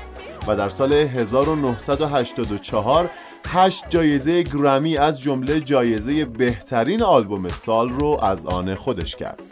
و 0.49 0.57
در 0.57 0.69
سال 0.69 0.93
1984 0.93 3.11
هشت 3.47 3.85
جایزه 3.89 4.43
گرمی 4.43 4.97
از 4.97 5.21
جمله 5.21 5.61
جایزه 5.61 6.25
بهترین 6.25 7.03
آلبوم 7.03 7.49
سال 7.49 7.89
رو 7.89 8.19
از 8.23 8.47
آن 8.47 8.75
خودش 8.75 9.17
کرد. 9.17 9.43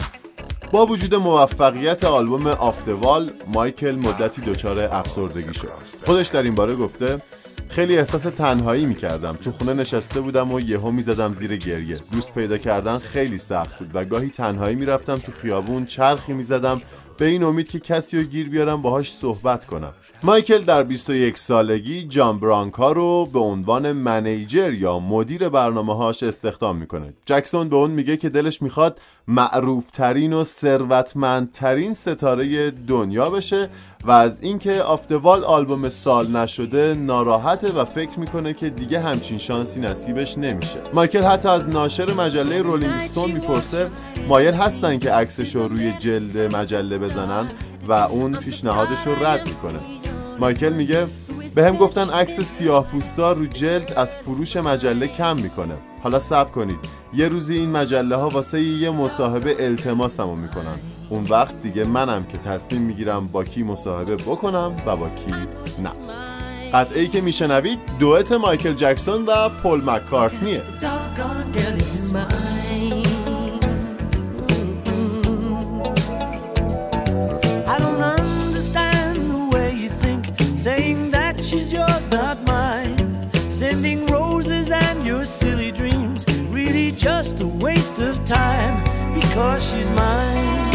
با 0.72 0.86
وجود 0.86 1.14
موفقیت 1.14 2.04
آلبوم 2.04 2.46
Off 2.46 2.71
the 2.71 2.97
Wall 2.97 3.30
مایکل 3.46 3.94
مدتی 3.94 4.42
دچار 4.42 4.80
افسردگی 4.80 5.54
شد. 5.54 5.72
خودش 6.06 6.28
در 6.28 6.42
این 6.42 6.54
باره 6.54 6.76
گفته 6.76 7.20
خیلی 7.74 7.98
احساس 7.98 8.22
تنهایی 8.22 8.86
می‌کردم. 8.86 9.32
تو 9.32 9.52
خونه 9.52 9.74
نشسته 9.74 10.20
بودم 10.20 10.52
و 10.52 10.60
یهو 10.60 10.90
می‌زدم 10.90 11.32
زیر 11.32 11.56
گریه. 11.56 11.96
دوست 12.12 12.34
پیدا 12.34 12.58
کردن 12.58 12.98
خیلی 12.98 13.38
سخت 13.38 13.78
بود 13.78 13.90
و 13.94 14.04
گاهی 14.04 14.30
تنهایی 14.30 14.76
می‌رفتم 14.76 15.16
تو 15.16 15.32
خیابون 15.32 15.86
چرخی 15.86 16.32
می‌زدم 16.32 16.82
به 17.16 17.26
این 17.26 17.42
امید 17.42 17.70
که 17.70 17.80
کسی 17.80 18.16
رو 18.16 18.22
گیر 18.22 18.48
بیارم 18.48 18.82
باهاش 18.82 19.12
صحبت 19.12 19.66
کنم. 19.66 19.92
مایکل 20.22 20.58
در 20.58 20.82
21 20.82 21.38
سالگی 21.38 22.04
جان 22.04 22.40
برانکا 22.40 22.92
رو 22.92 23.28
به 23.32 23.38
عنوان 23.38 23.92
منیجر 23.92 24.72
یا 24.72 24.98
مدیر 24.98 25.48
برنامه 25.48 25.96
هاش 25.96 26.22
استخدام 26.22 26.76
می‌کنه. 26.76 27.12
جکسون 27.26 27.68
به 27.68 27.76
اون 27.76 27.90
میگه 27.90 28.16
که 28.16 28.28
دلش 28.28 28.62
می‌خواد 28.62 29.00
معروف 29.28 29.90
ترین 29.90 30.32
و 30.32 30.44
ثروتمندترین 30.44 31.92
ستاره 31.92 32.70
دنیا 32.70 33.30
بشه 33.30 33.68
و 34.04 34.10
از 34.10 34.38
اینکه 34.42 34.82
آفتوال 34.82 35.44
آلبوم 35.44 35.88
سال 35.88 36.36
نشده 36.36 36.94
ناراحته 36.94 37.72
و 37.72 37.84
فکر 37.84 38.18
می‌کنه 38.18 38.54
که 38.54 38.70
دیگه 38.70 39.00
همچین 39.00 39.38
شانسی 39.38 39.80
نصیبش 39.80 40.38
نمیشه. 40.38 40.78
مایکل 40.94 41.22
حتی 41.22 41.48
از 41.48 41.68
ناشر 41.68 42.14
مجله 42.14 42.62
رولینگ 42.62 42.98
ستون 42.98 43.30
می‌پرسه 43.30 43.90
مایل 44.28 44.54
هستن 44.54 44.98
که 44.98 45.12
عکسش 45.12 45.54
رو 45.56 45.68
روی 45.68 45.92
جلد 45.98 46.56
مجله 46.56 46.98
بزنن 47.04 47.46
و 47.88 47.92
اون 47.92 48.32
پیشنهادش 48.32 49.06
رو 49.06 49.24
رد 49.24 49.48
می‌کنه. 49.48 49.80
مایکل 50.38 50.72
میگه 50.72 51.06
به 51.54 51.64
هم 51.64 51.76
گفتن 51.76 52.10
عکس 52.10 52.40
سیاه 52.40 52.86
پوستا 52.86 53.32
رو 53.32 53.46
جلد 53.46 53.92
از 53.96 54.16
فروش 54.16 54.56
مجله 54.56 55.08
کم 55.08 55.36
می‌کنه. 55.36 55.74
حالا 56.02 56.20
صبر 56.20 56.50
کنید. 56.50 56.78
یه 57.14 57.28
روزی 57.28 57.56
این 57.58 57.70
مجله 57.70 58.16
ها 58.16 58.28
واسه 58.28 58.62
یه 58.62 58.90
مصاحبه 58.90 59.56
التماسمو 59.58 60.36
می‌کنن. 60.36 60.76
اون 61.10 61.24
وقت 61.30 61.60
دیگه 61.60 61.84
منم 61.84 62.24
که 62.24 62.38
تصمیم 62.38 62.82
می‌گیرم 62.82 63.26
با 63.26 63.44
کی 63.44 63.62
مصاحبه 63.62 64.16
بکنم 64.16 64.76
و 64.86 64.96
با 64.96 65.08
کی 65.08 65.32
نه. 65.82 65.90
قطعه 66.74 67.00
ای 67.00 67.08
که 67.08 67.20
میشنوید 67.20 67.78
دوئت 67.98 68.32
مایکل 68.32 68.72
جکسون 68.72 69.24
و 69.26 69.48
پل 69.48 69.80
مککارتنیه. 69.84 70.62
Saying 80.64 81.10
that 81.10 81.44
she's 81.44 81.70
yours, 81.70 82.08
not 82.08 82.42
mine. 82.44 83.30
Sending 83.50 84.06
roses 84.06 84.70
and 84.70 85.04
your 85.04 85.26
silly 85.26 85.70
dreams, 85.70 86.24
really 86.48 86.90
just 86.92 87.38
a 87.42 87.46
waste 87.46 87.98
of 87.98 88.24
time 88.24 88.82
because 89.12 89.70
she's 89.70 89.90
mine. 89.90 90.73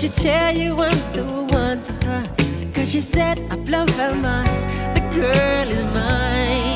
She 0.00 0.08
tell 0.08 0.56
you 0.56 0.80
I'm 0.80 1.12
the 1.12 1.24
one 1.52 1.78
for 1.82 1.92
her. 2.06 2.26
Cause 2.72 2.90
she 2.90 3.02
said 3.02 3.38
I 3.50 3.56
blow 3.56 3.86
her 3.86 4.14
mind. 4.14 4.48
The 4.96 5.02
girl 5.14 5.68
is 5.68 5.84
mine. 5.92 6.69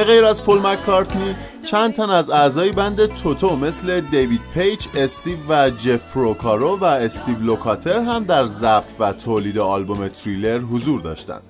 به 0.00 0.06
غیر 0.06 0.24
از 0.24 0.44
پل 0.44 0.58
مککارتنی 0.58 1.34
چند 1.64 1.92
تن 1.94 2.10
از 2.10 2.30
اعضای 2.30 2.72
band 2.72 3.06
توتو 3.06 3.56
مثل 3.56 4.00
دیوید 4.00 4.40
پیج، 4.54 4.86
استیو 4.94 5.36
و 5.48 5.70
جف 5.70 6.12
پروکارو 6.14 6.76
و 6.76 6.84
استیو 6.84 7.38
لوکاتر 7.38 8.00
هم 8.00 8.24
در 8.24 8.46
ضبط 8.46 8.92
و 8.98 9.12
تولید 9.12 9.58
آلبوم 9.58 10.08
تریلر 10.08 10.58
حضور 10.58 11.00
داشتند. 11.00 11.42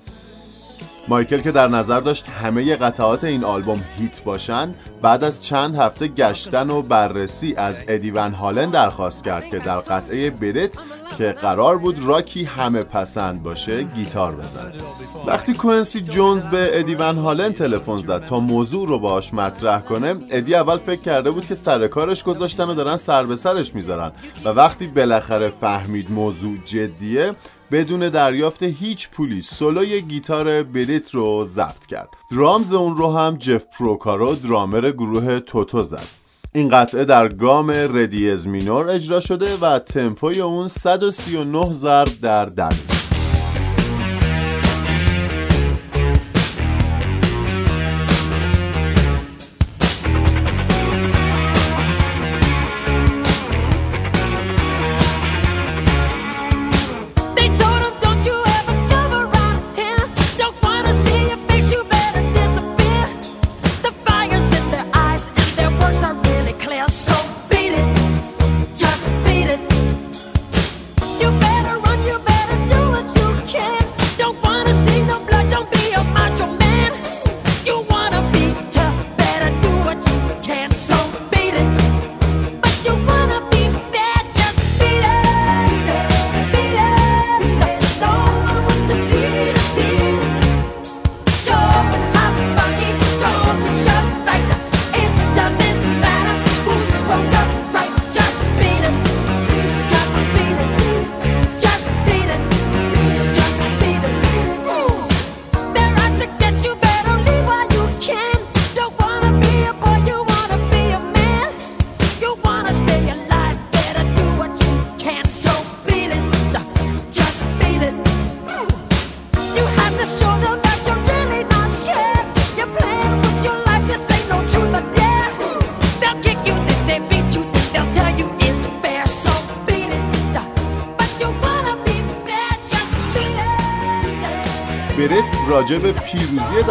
مایکل 1.11 1.37
که 1.37 1.51
در 1.51 1.67
نظر 1.67 1.99
داشت 1.99 2.29
همه 2.29 2.75
قطعات 2.75 3.23
این 3.23 3.43
آلبوم 3.43 3.83
hit 3.99 4.23
باشن 4.23 4.73
بعد 5.01 5.23
از 5.23 5.43
چند 5.43 5.75
هفته 5.75 6.07
گشتن 6.07 6.69
و 6.69 6.81
بررسی 6.81 7.53
از 7.57 7.83
ادی 7.87 8.11
ون 8.11 8.33
هالن 8.33 8.69
درخواست 8.69 9.23
کرد 9.23 9.45
که 9.45 9.59
در 9.59 9.77
قطعه 9.77 10.29
Beat 10.29 10.61
It 10.61 10.77
که 11.17 11.31
قرار 11.31 11.77
بود 11.77 12.03
راکی 12.03 12.43
همه 12.43 12.83
پسند 12.83 13.43
باشه 13.43 13.83
گیتار 13.83 14.35
بزنه 14.35 14.71
وقتی 15.27 15.53
کوینسی 15.53 16.01
جونز 16.01 16.45
به 16.45 16.79
ادی 16.79 16.95
ون 16.95 17.17
هالن 17.17 17.53
تلفن 17.53 17.97
زد 17.97 18.25
تا 18.25 18.39
موضوع 18.39 18.87
رو 18.87 18.99
باهاش 18.99 19.33
مطرح 19.33 19.81
کنه 19.81 20.15
ادی 20.29 20.55
اول 20.55 20.77
فکر 20.77 21.01
کرده 21.01 21.31
بود 21.31 21.45
که 21.45 21.55
سر 21.55 21.87
کارش 21.87 22.23
گذاشتن 22.23 22.69
و 22.69 22.73
دارن 22.73 22.97
سر 22.97 23.25
به 23.25 23.35
سرش 23.35 23.75
می‌ذارن. 23.75 24.11
و 24.45 24.49
وقتی 24.49 24.87
بالاخره 24.87 25.49
فهمید 25.49 26.11
موضوع 26.11 26.57
جدیه 26.65 27.35
بدون 27.71 28.09
دریافت 28.09 28.63
هیچ 28.63 29.09
پولی 29.09 29.41
سولوی 29.41 30.01
گیتار 30.01 30.63
Beat 30.63 30.95
It 30.95 31.11
رو 31.11 31.45
ضبط 31.45 31.85
کرد. 31.85 32.09
drums 32.31 32.73
اون 32.73 32.95
رو 32.95 33.11
هم 33.17 33.37
جف 33.37 33.65
پروکارو 33.77 34.35
درامر 34.35 34.91
گروه 34.91 35.39
توتو 35.39 35.83
زد. 35.83 36.07
این 36.53 36.69
قطعه 36.69 37.05
در 37.05 37.27
گام 37.27 37.71
ر 37.71 37.90
دیز 37.90 38.47
مینور 38.47 38.89
اجرا 38.89 39.19
شده 39.19 39.57
و 39.57 39.79
تمپوی 39.79 40.41
اون 40.41 40.67
139 40.67 41.73
ضرب 41.73 42.21
در 42.21 42.45
دقیقه 42.45 43.00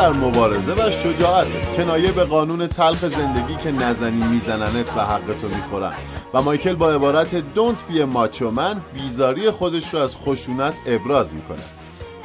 در 0.01 0.13
مبارزه 0.13 0.73
و 0.73 0.91
شجاعت. 0.91 1.47
کنایه 1.77 2.13
به 2.13 2.25
قانون 2.25 2.67
تلخ 2.67 3.05
زندگی 3.05 3.57
که 3.63 3.71
نزنی 3.71 4.27
میزننت 4.27 4.97
و 4.97 5.01
حقتو 5.01 5.49
می‌خورن. 5.49 5.93
و 6.35 6.43
مایکل 6.43 6.75
با 6.75 6.93
عبارت 6.93 7.35
دونت 7.35 7.85
بی 7.89 8.05
ماچو 8.05 8.51
من 8.51 8.81
بیزاری 8.95 9.51
خودش 9.51 9.95
رو 9.95 10.01
از 10.01 10.17
خشونت 10.17 10.75
ابراز 10.87 11.35
می‌کنه. 11.35 11.63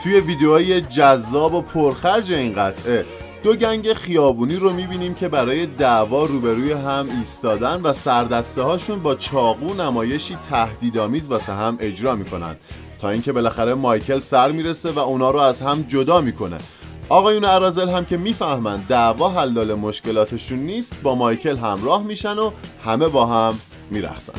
توی 0.04 0.20
ویدیوهای 0.20 0.82
جذاب 0.82 1.54
و 1.54 1.62
پرخرج 1.62 2.32
این 2.32 2.54
قطعه 2.54 3.06
دو 3.44 3.56
گنگ 3.56 3.94
خیابونی 3.94 4.56
رو 4.56 4.74
می‌بینیم 4.74 5.14
که 5.14 5.28
برای 5.28 5.66
دعوا 5.66 6.26
روبروی 6.26 6.72
هم 6.72 7.08
ایستادن 7.20 7.82
و 7.82 7.94
سردسته 7.94 8.62
هاشون 8.62 9.00
با 9.00 9.16
چاقو 9.16 9.74
نمایشی 9.74 10.38
تهدیدآمیز 10.50 11.28
واسه 11.28 11.54
هم 11.54 11.78
اجرا 11.80 12.16
می‌کنن. 12.16 12.56
تا 13.00 13.10
اینکه 13.10 13.32
بالاخره 13.32 13.74
مایکل 13.74 14.20
سر 14.20 14.52
می‌رسه 14.52 14.92
و 14.92 15.00
اونا 15.00 15.32
رو 15.32 15.40
از 15.40 15.62
هم 15.62 15.82
جدا 15.82 16.22
می‌کنه. 16.22 16.58
آقایون 17.10 17.46
ارازل 17.46 17.90
هم 17.90 18.06
که 18.06 18.18
می‌فهمن 18.18 18.86
دعوا 18.90 19.30
حلال 19.30 19.74
مشکلاتشون 19.74 20.60
نیست 20.60 20.96
با 21.04 21.16
مایکل 21.16 21.58
همراه 21.58 22.04
میشن 22.04 22.38
و 22.38 22.52
همه 22.86 23.08
با 23.08 23.26
هم 23.26 23.60
میرخصن 23.92 24.34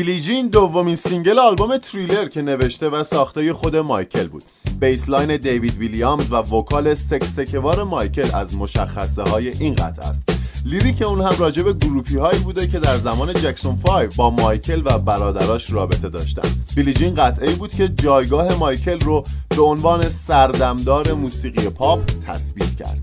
Billie 0.00 0.20
Jean 0.20 0.48
دومین 0.48 0.96
single 0.96 1.38
آلبوم 1.38 1.76
تریلر 1.76 2.28
که 2.28 2.42
نوشته 2.42 2.88
و 2.88 3.02
ساخته 3.02 3.52
خود 3.52 3.76
مایکل 3.76 4.28
بود. 4.28 4.44
bassline 4.80 5.36
دیوید 5.36 5.78
ویلیامز 5.78 6.32
و 6.32 6.36
vocal 6.36 6.94
سکسکه‌وار 6.94 7.84
مایکل 7.84 8.34
از 8.34 8.54
مشخصه 8.54 9.22
های 9.22 9.48
این 9.48 9.74
قطعه 9.74 10.06
است. 10.06 10.28
lyric 10.64 11.02
اون 11.02 11.20
هم 11.20 11.34
راجع 11.38 11.62
به 11.62 11.72
groupie 11.72 12.16
هایی 12.16 12.38
بوده 12.38 12.66
که 12.66 12.78
در 12.78 12.98
زمان 12.98 13.32
جکسون 13.32 13.76
5 13.76 14.16
با 14.16 14.30
مایکل 14.30 14.82
و 14.84 14.98
برادراش 14.98 15.70
رابطه 15.72 16.08
داشتن. 16.08 16.48
Billie 16.76 16.92
Jean 16.92 17.14
قطعه 17.14 17.54
بود 17.54 17.74
که 17.74 17.88
جایگاه 17.88 18.58
مایکل 18.58 19.00
رو 19.00 19.24
به 19.48 19.62
عنوان 19.62 20.10
سردمدار 20.10 21.12
موسیقی 21.12 21.68
پاپ 21.68 22.00
تثبیت 22.26 22.76
کرد. 22.76 22.99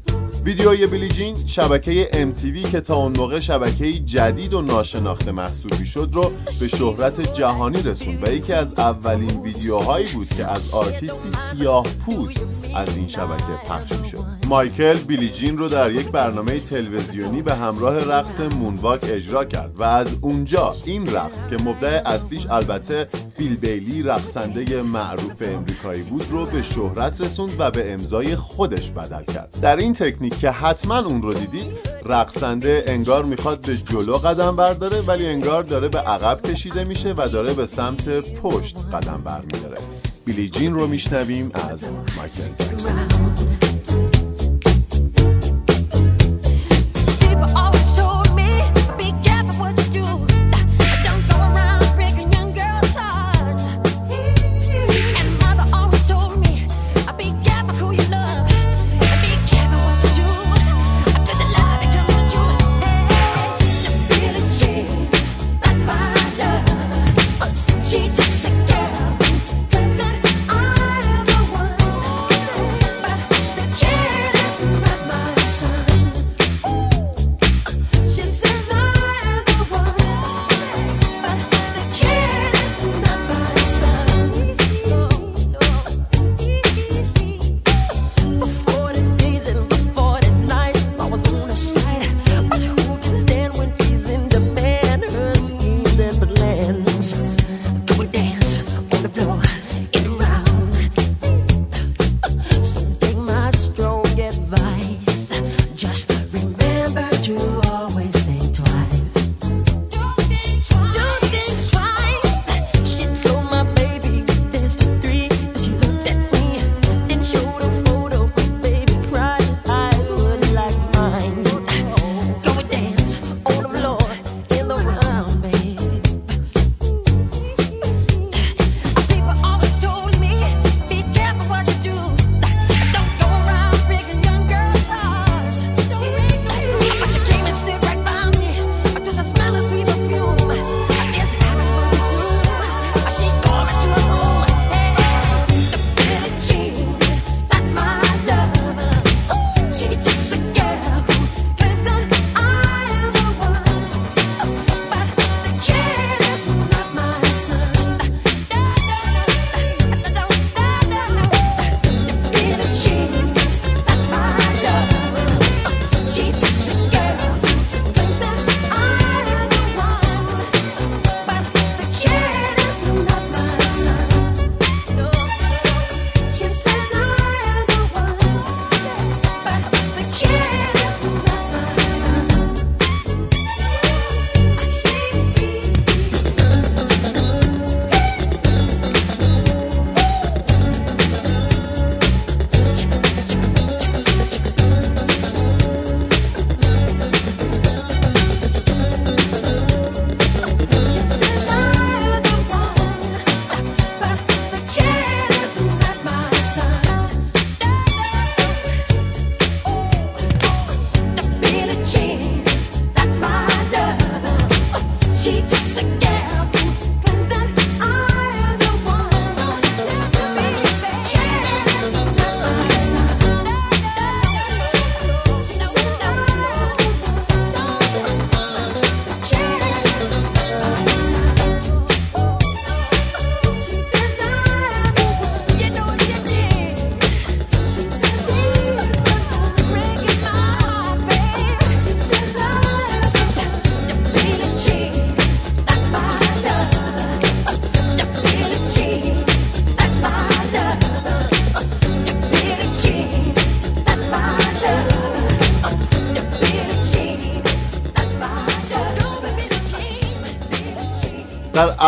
ویدیوی 0.48 0.88
Billie 0.88 1.08
Jean 1.08 1.36
شبکه 1.46 2.10
MTV 2.14 2.72
که 2.72 2.82
تا 2.82 2.96
اون 2.96 3.18
موقع 3.18 3.40
شبکه 3.40 3.92
جدید 3.94 4.54
و 4.54 4.62
ناشناخته 4.62 5.32
محسوب 5.32 5.84
شد 5.84 6.10
رو 6.14 6.32
به 6.60 6.68
شهرت 6.68 7.34
جهانی 7.34 7.82
رسوند 7.82 8.28
و 8.28 8.32
یکی 8.32 8.54
از 8.54 8.74
اولین 8.74 9.42
ویدیوهایی 9.42 10.08
بود 10.14 10.28
که 10.30 10.46
از 10.46 10.74
آرتیستی 10.74 11.32
سیاه 11.32 11.86
پوست 12.06 12.46
از 12.76 12.98
این 12.98 13.08
شبکه 13.08 13.44
پخش 13.70 14.12
شد 14.12 14.26
مایکل 14.48 14.94
بیلی 14.94 15.30
جین 15.30 15.58
رو 15.58 15.70
در 15.70 15.92
یک 15.92 16.08
برنامه 16.12 16.60
تلویزیونی 16.60 17.42
به 17.42 17.56
همراه 17.56 18.00
رقص 18.00 18.40
مونواک 18.40 19.00
اجرا 19.04 19.46
کرد 19.46 19.76
و 19.80 19.84
از 19.84 20.16
اونجا 20.22 20.76
این 20.86 21.08
رقص 21.16 21.48
که 21.48 21.64
مبدع 21.64 22.02
اصلیش 22.06 22.46
البته 22.50 23.08
بیل 23.38 23.56
بیلی 23.56 24.04
رقصنده 24.04 24.82
معروف 24.82 25.42
امریکایی 25.42 26.02
بود 26.02 26.26
رو 26.30 26.46
به 26.46 26.62
شهرت 26.62 27.22
رسوند 27.22 27.56
و 27.60 27.72
به 27.72 27.94
امضای 27.94 28.36
خودش 28.36 28.92
بدل 28.92 29.24
کرد. 29.24 29.58
در 29.62 29.76
این 29.76 29.94
تکنیک 29.94 30.40
که 30.40 30.50
حتما 30.50 31.00
اون 31.00 31.22
رو 31.22 31.34
دیدید 31.34 31.72
رقصنده 32.06 32.84
انگار 32.88 33.26
می‌خواد 33.26 33.62
به 33.62 33.78
جلو 33.78 34.18
قدم 34.18 34.56
برداره 34.56 35.02
ولی 35.02 35.28
انگار 35.28 35.64
داره 35.64 35.88
به 35.88 36.00
عقب 36.00 36.42
کشیده 36.42 36.84
میشه 36.84 37.14
و 37.14 37.28
داره 37.28 37.54
به 37.54 37.66
سمت 37.66 38.10
پشت 38.10 38.78
قدم 38.94 39.22
برمیداره. 39.26 39.78
بیلی 40.26 40.50
جین 40.50 40.74
رو 40.74 40.88
میشنویم 40.88 41.52
از 41.54 41.84
مایکل 42.18 42.66
جکسون. 42.66 43.57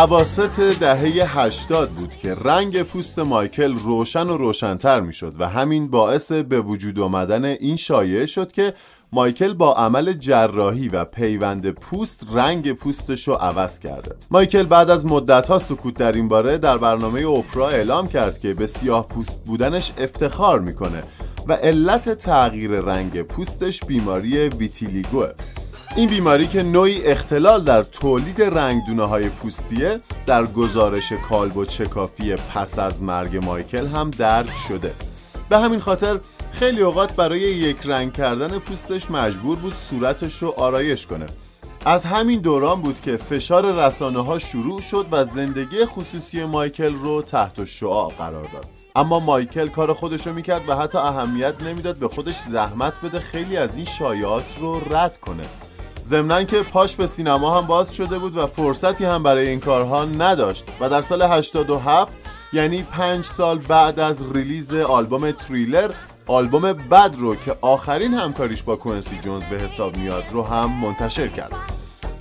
عواست 0.00 0.60
دهه 0.60 1.38
80 1.38 1.90
بود 1.90 2.10
که 2.10 2.34
رنگ 2.34 2.82
پوست 2.82 3.18
مایکل 3.18 3.74
روشن 3.74 4.28
و 4.28 4.36
روشنتر 4.36 5.00
می‌شد 5.00 5.34
و 5.38 5.48
همین 5.48 5.90
باعث 5.90 6.32
به 6.32 6.60
وجود 6.60 7.00
آمدن 7.00 7.44
این 7.44 7.76
شایعه 7.76 8.26
شد 8.26 8.52
که 8.52 8.74
مایکل 9.12 9.52
با 9.52 9.74
عمل 9.74 10.12
جراحی 10.12 10.88
و 10.88 11.04
پیوند 11.04 11.70
پوست 11.70 12.26
رنگ 12.32 12.72
پوستش 12.72 13.28
رو 13.28 13.34
عوض 13.34 13.78
کرده. 13.78 14.16
مایکل 14.30 14.62
بعد 14.62 14.90
از 14.90 15.06
مدتها 15.06 15.58
سکوت 15.58 15.94
در 15.94 16.12
این 16.12 16.28
باره 16.28 16.58
در 16.58 16.78
برنامه 16.78 17.20
اوپرا 17.20 17.68
اعلام 17.68 18.08
کرد 18.08 18.38
که 18.38 18.54
به 18.54 18.66
سیاه 18.66 19.08
پوست 19.08 19.40
بودنش 19.44 19.92
افتخار 19.98 20.60
می‌کنه 20.60 21.02
و 21.46 21.52
علت 21.52 22.08
تغییر 22.08 22.70
رنگ 22.70 23.22
پوستش 23.22 23.84
بیماری 23.84 24.48
ویتیلیگوه. 24.48 25.28
این 25.96 26.08
بیماری 26.08 26.46
که 26.46 26.62
نوعی 26.62 27.04
اختلال 27.04 27.64
در 27.64 27.82
تولید 27.82 28.42
رنگدونه 28.42 29.04
های 29.04 29.28
پوستیه 29.28 30.00
در 30.26 30.46
گزارش 30.46 31.12
کالبد 31.12 31.68
شکافی 31.68 32.34
پس 32.34 32.78
از 32.78 33.02
مرگ 33.02 33.44
مایکل 33.44 33.86
هم 33.86 34.10
درج 34.10 34.50
شده. 34.68 34.92
به 35.48 35.58
همین 35.58 35.80
خاطر 35.80 36.20
خیلی 36.50 36.82
اوقات 36.82 37.12
برای 37.16 37.40
یک 37.40 37.76
رنگ 37.84 38.12
کردن 38.12 38.58
پوستش 38.58 39.10
مجبور 39.10 39.58
بود 39.58 39.74
صورتش 39.74 40.42
رو 40.42 40.54
آرایش 40.56 41.06
کنه. 41.06 41.26
از 41.84 42.06
همین 42.06 42.40
دوران 42.40 42.80
بود 42.80 43.00
که 43.00 43.16
فشار 43.16 43.86
رسانه 43.86 44.24
ها 44.24 44.38
شروع 44.38 44.80
شد 44.80 45.06
و 45.10 45.24
زندگی 45.24 45.84
خصوصی 45.84 46.44
مایکل 46.44 46.94
رو 46.94 47.22
تحت 47.22 47.64
شعاع 47.64 48.12
قرار 48.18 48.44
داد. 48.52 48.66
اما 48.96 49.20
مایکل 49.20 49.68
کار 49.68 49.92
خودش 49.92 50.26
رو 50.26 50.32
می‌کرد 50.32 50.68
و 50.68 50.76
حتی 50.76 50.98
اهمیت 50.98 51.62
نمی‌داد 51.62 51.96
به 51.96 52.08
خودش 52.08 52.36
زحمت 52.36 53.00
بده 53.00 53.20
خیلی 53.20 53.56
از 53.56 53.76
این 53.76 53.84
شایعات 53.84 54.44
رو 54.60 54.80
رد 54.94 55.20
کنه. 55.20 55.44
ضمنا 56.04 56.42
که 56.42 56.62
پاش 56.62 56.96
به 56.96 57.06
سینما 57.06 57.58
هم 57.58 57.66
باز 57.66 57.94
شده 57.96 58.18
بود 58.18 58.36
و 58.36 58.46
فرصتی 58.46 59.04
هم 59.04 59.22
برای 59.22 59.48
این 59.48 59.60
کارها 59.60 60.04
نداشت 60.04 60.64
و 60.80 60.88
در 60.88 61.00
سال 61.00 61.22
87 61.22 62.16
یعنی 62.52 62.82
پنج 62.82 63.24
سال 63.24 63.58
بعد 63.58 64.00
از 64.00 64.32
release 64.32 64.74
آلبوم 64.74 65.30
تریلر 65.30 65.90
آلبوم 66.26 66.72
Bad 66.72 67.14
رو 67.18 67.34
که 67.34 67.56
آخرین 67.60 68.14
همکاریش 68.14 68.62
با 68.62 68.76
کوئینسی 68.76 69.18
جونز 69.18 69.44
به 69.44 69.56
حساب 69.56 69.96
میاد 69.96 70.24
رو 70.30 70.42
هم 70.42 70.70
منتشر 70.70 71.28
کرد. 71.28 71.52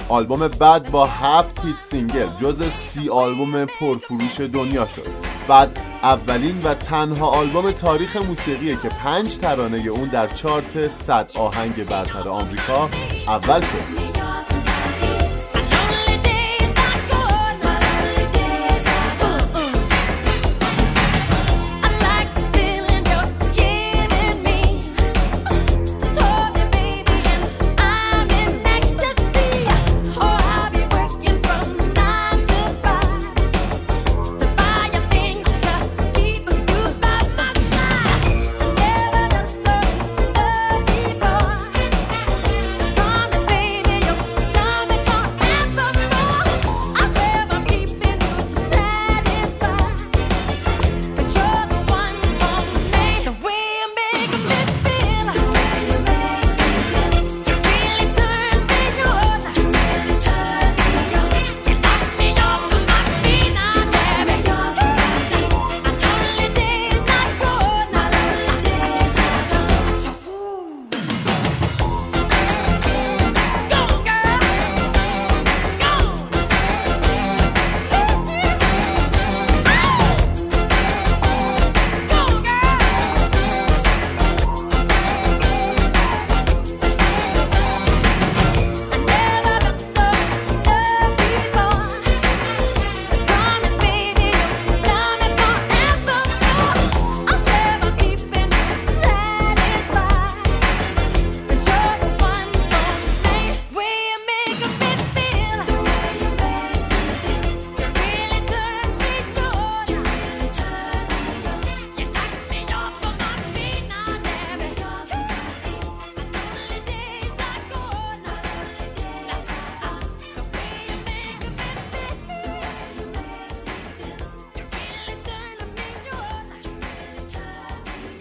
آلبوم 0.10 0.40
Bad 0.40 0.90
با 0.92 1.06
هفت 1.06 1.66
hit 1.66 1.76
single 1.76 2.28
جز 2.38 2.64
سی 2.64 3.10
آلبوم 3.10 3.66
پرفروش 3.66 4.40
دنیا 4.40 4.88
شد. 4.88 5.08
بعد 5.48 5.80
اولین 6.04 6.62
و 6.62 6.74
تنها 6.74 7.28
آلبوم 7.28 7.72
تاریخ 7.72 8.16
موسیقیه 8.16 8.76
که 8.76 8.90
پنج 8.90 9.38
ترانه 9.38 9.78
اون 9.78 10.10
در 10.10 10.28
چارت 10.28 10.88
100 10.88 11.32
آهنگ 11.36 11.86
برتر 11.86 12.30
آمریکا 12.30 12.90
اول 13.28 14.09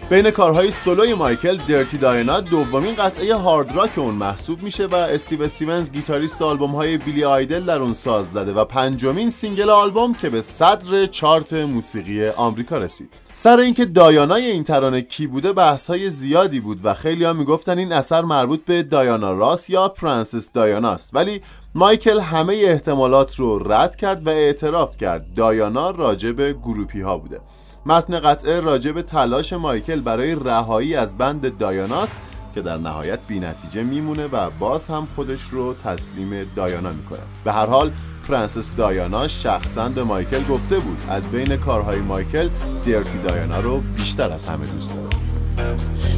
بین 0.09 0.31
کارهای 0.31 0.71
سولوی 0.71 1.13
مایکل 1.13 1.57
Dirty 1.57 1.97
Diana 1.97 2.39
دومین 2.39 2.95
قطعه 2.95 3.35
hard 3.35 3.75
rock 3.75 3.97
اون 3.97 4.15
محسوب 4.15 4.63
میشه 4.63 4.85
و 4.85 4.95
استیو 4.95 5.41
استیونز 5.41 5.91
گیتاریست 5.91 6.41
آلبوم 6.41 6.71
های 6.71 6.97
بیلی 6.97 7.23
آیدل 7.23 7.65
در 7.65 7.79
اون 7.79 7.93
ساز 7.93 8.31
زده 8.31 8.53
و 8.53 8.65
پنجمین 8.65 9.29
سینگل 9.29 9.69
آلبوم 9.69 10.13
که 10.13 10.29
به 10.29 10.41
صدر 10.41 11.05
چارت 11.05 11.53
موسیقی 11.53 12.27
آمریکا 12.27 12.77
رسید. 12.77 13.09
سر 13.33 13.57
اینکه 13.57 13.85
دایانای 13.85 14.45
این 14.45 14.63
ترانه 14.63 15.01
کی 15.01 15.27
بوده 15.27 15.53
بحث 15.53 15.89
های 15.89 16.09
زیادی 16.09 16.59
بود 16.59 16.79
و 16.83 16.93
خیلی 16.93 17.23
ها 17.23 17.33
می‌گفتن 17.33 17.77
این 17.77 17.91
اثر 17.91 18.21
مربوط 18.21 18.65
به 18.65 18.83
دایانا 18.83 19.33
راس 19.33 19.69
یا 19.69 19.87
پرنسس 19.87 20.51
دایاناست 20.51 21.09
ولی 21.13 21.41
مایکل 21.75 22.19
همه 22.19 22.53
احتمالات 22.53 23.35
رو 23.35 23.71
رد 23.71 23.95
کرد 23.95 24.27
و 24.27 24.29
اعتراف 24.29 24.97
کرد 24.97 25.33
دایانا 25.35 25.91
راجع 25.91 26.31
به 26.31 26.53
groupie 26.53 27.01
ها 27.01 27.17
بوده. 27.17 27.39
متن 27.85 28.19
قطعه 28.19 28.59
راجع 28.59 28.91
به 28.91 29.01
تلاش 29.01 29.53
مایکل 29.53 29.99
برای 29.99 30.35
رهایی 30.35 30.95
از 30.95 31.17
بند 31.17 31.57
دایاناست 31.57 32.17
که 32.55 32.61
در 32.61 32.77
نهایت 32.77 33.19
بی 33.27 33.39
نتیجه 33.39 33.83
میمونه 33.83 34.27
و 34.27 34.49
باز 34.49 34.87
هم 34.87 35.05
خودش 35.05 35.41
رو 35.41 35.73
تسلیم 35.73 36.51
دایانا 36.55 36.89
می‌کنه. 36.89 37.19
به 37.43 37.51
هر 37.51 37.65
حال 37.65 37.91
پرنسس 38.27 38.75
دایانا 38.75 39.27
شخصا 39.27 39.89
به 39.89 40.03
مایکل 40.03 40.43
گفته 40.43 40.79
بود. 40.79 41.03
از 41.09 41.31
بین 41.31 41.55
کارهای 41.55 41.99
مایکل 41.99 42.49
Dirty 42.85 43.17
Diana 43.17 43.59
رو 43.59 43.79
بیشتر 43.79 44.31
از 44.31 44.47
همه 44.47 44.65
دوست 44.65 44.95
داره. 44.95 45.29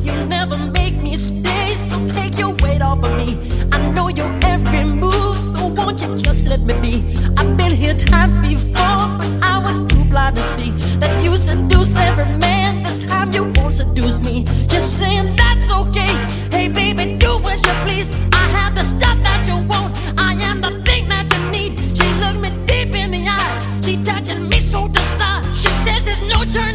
You 0.06 0.14
blind 10.12 10.36
to 10.36 10.44
see 10.44 10.72
that 11.00 11.24
you 11.24 11.36
seduce 11.38 11.96
every 11.96 12.26
man. 12.38 12.84
This 12.84 13.06
time 13.06 13.32
you 13.32 13.46
won't 13.56 13.74
seduce 13.74 14.20
me. 14.20 14.44
Just 14.68 15.00
saying 15.00 15.36
that's 15.36 15.72
okay. 15.82 16.14
Hey 16.52 16.68
baby, 16.68 17.16
do 17.18 17.32
what 17.40 17.58
you 17.66 17.74
please. 17.86 18.12
I 18.34 18.46
have 18.58 18.76
the 18.76 18.84
stuff 18.84 19.18
that 19.24 19.48
you 19.48 19.58
want. 19.72 19.90
I 20.20 20.34
am 20.50 20.60
the 20.62 20.74
thing 20.88 21.08
that 21.08 21.26
you 21.34 21.40
need. 21.56 21.72
She 21.98 22.08
looked 22.22 22.42
me 22.44 22.50
deep 22.68 22.94
in 23.02 23.10
the 23.12 23.24
eyes. 23.40 23.60
She 23.86 24.04
touching 24.04 24.48
me 24.50 24.60
so 24.60 24.88
to 24.88 25.02
start. 25.14 25.46
She 25.46 25.72
says 25.86 26.04
there's 26.04 26.24
no 26.34 26.44
turning 26.54 26.71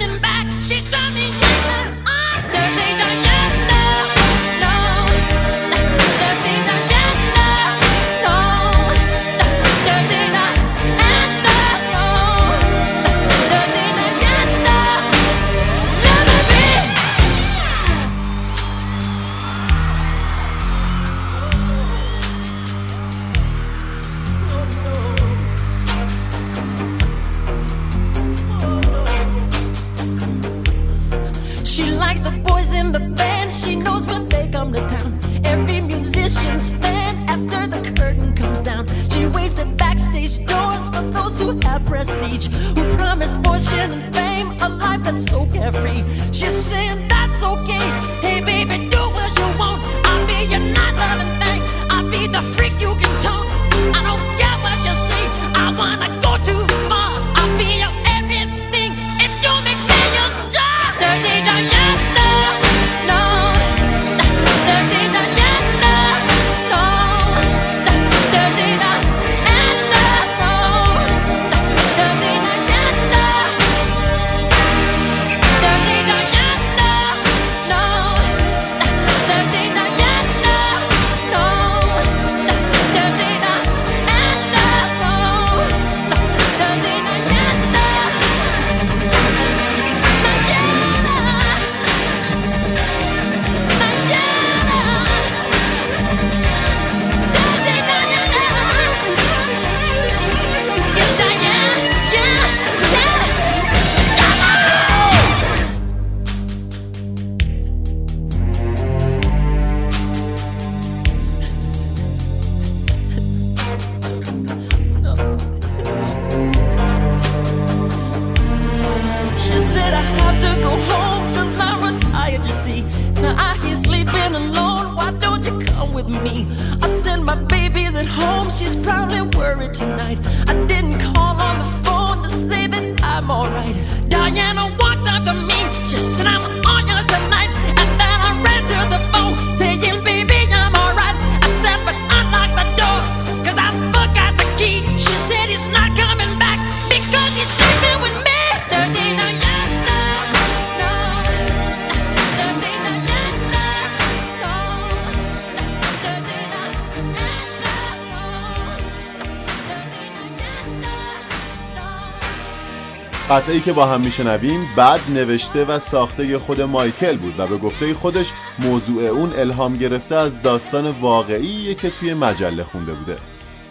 ای 163.49 163.61
که 163.61 163.72
با 163.72 163.86
هم 163.86 164.01
میشنویم 164.01 164.68
بعد 164.76 165.01
نوشته 165.09 165.64
و 165.64 165.78
ساخته 165.78 166.38
خود 166.38 166.61
مایکل 166.61 167.16
بود 167.16 167.34
و 167.38 167.47
به 167.47 167.57
گفته 167.57 167.94
خودش 167.94 168.32
موضوع 168.59 169.03
اون 169.03 169.32
الهام 169.32 169.76
گرفته 169.76 170.14
از 170.14 170.42
داستان 170.42 170.90
واقعی 170.90 171.74
که 171.74 171.90
توی 171.90 172.14
مجله 172.14 172.64
خونده 172.64 172.92
بوده. 172.92 173.16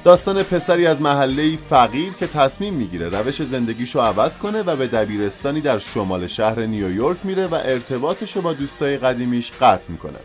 داستان 0.04 0.44
پسری 0.44 0.88
از 0.88 1.02
محله 1.02 1.58
فقیر 1.70 2.14
که 2.14 2.28
تصمیم 2.28 2.74
می‌گیره 2.74 3.10
روش 3.10 3.44
زندگیشو 3.44 4.00
عوض 4.00 4.40
کنه 4.40 4.62
و 4.62 4.76
به 4.76 4.88
دبیرستانی 4.88 5.62
در 5.62 5.78
شمال 5.78 6.28
شهر 6.28 6.60
نیویورک 6.60 7.18
میره 7.24 7.48
و 7.48 7.56
ارتباطشو 7.56 8.42
با 8.42 8.54
دوستای 8.54 8.98
قدیمیش 8.98 9.52
قطع 9.62 9.92
می‌کنه. 9.92 10.20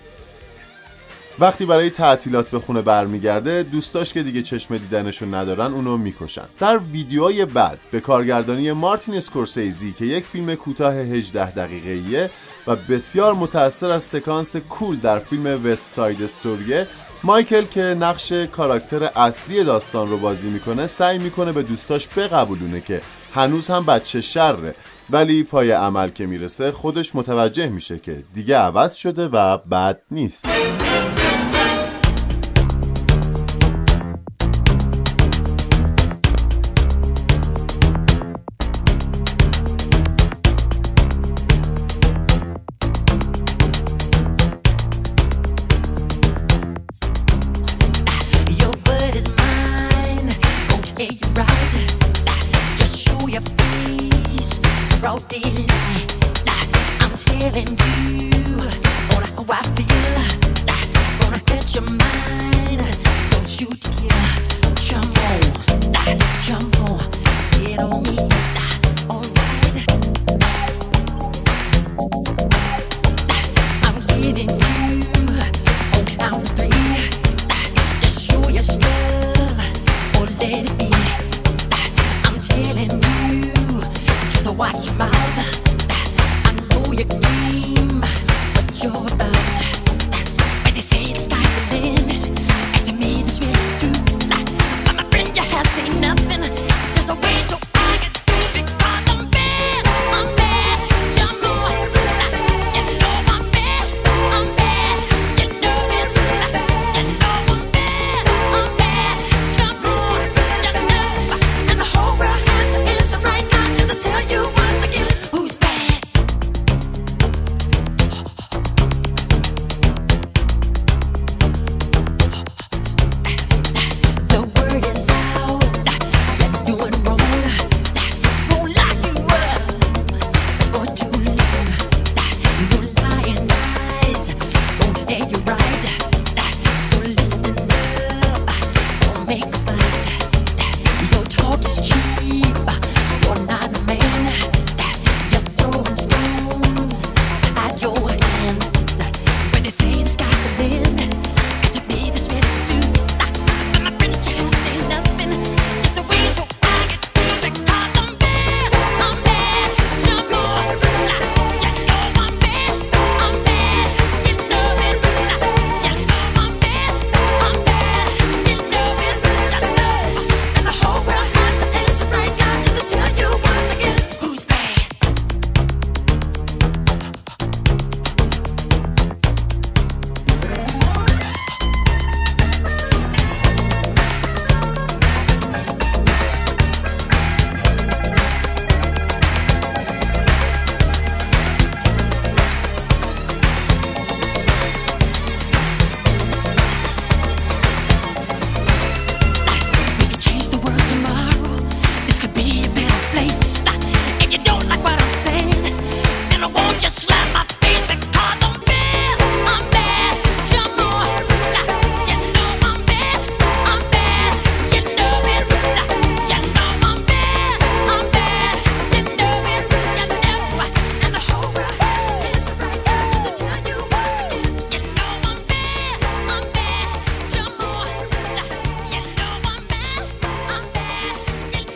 وقتی 1.40 1.66
برای 1.66 1.90
تعطیلات 1.90 2.48
به 2.50 2.58
خونه 2.58 2.82
برمیگرده 2.82 3.62
دوستاش 3.62 4.12
که 4.12 4.22
دیگه 4.22 4.42
چشم 4.42 4.78
دیدنشون 4.78 5.34
ندارن 5.34 5.72
اونو 5.72 5.96
می‌کشن. 5.96 6.44
در 6.58 6.78
ویدیوهای 6.78 7.44
بعد 7.44 7.78
به 7.90 8.00
کارگردانی 8.00 8.72
مارتین 8.72 9.14
اسکورسیزی 9.14 9.92
که 9.92 10.04
یک 10.04 10.24
فیلم 10.24 10.54
کوتاه 10.54 10.94
18 10.94 11.50
دقیقه‌ایه 11.50 12.30
و 12.66 12.76
بسیار 12.76 13.34
متأثر 13.34 13.90
از 13.90 14.04
سکانس 14.04 14.56
کول 14.56 14.96
در 14.96 15.18
فیلم 15.18 15.66
وست 15.66 15.94
ساید 15.94 16.22
استوریه 16.22 16.86
مایکل 17.24 17.64
که 17.64 17.80
نقش 17.80 18.32
کاراکتر 18.32 19.04
اصلی 19.04 19.64
داستان 19.64 20.08
رو 20.08 20.18
بازی 20.18 20.50
می‌کنه 20.50 20.86
سعی 20.86 21.18
می‌کنه 21.18 21.52
به 21.52 21.62
دوستاش 21.62 22.08
بقبولونه 22.16 22.80
که 22.80 23.00
هنوز 23.34 23.68
هم 23.68 23.86
بچه 23.86 24.20
شره. 24.20 24.74
ولی 25.12 25.42
پای 25.42 25.70
عمل 25.70 26.08
که 26.08 26.26
می‌رسه 26.26 26.72
خودش 26.72 27.14
متوجه 27.14 27.68
میشه 27.68 27.98
که 27.98 28.22
دیگه 28.34 28.56
عوض 28.56 28.94
شده 28.94 29.28
و 29.28 29.58
بد 29.58 30.00
نیست. 30.10 30.48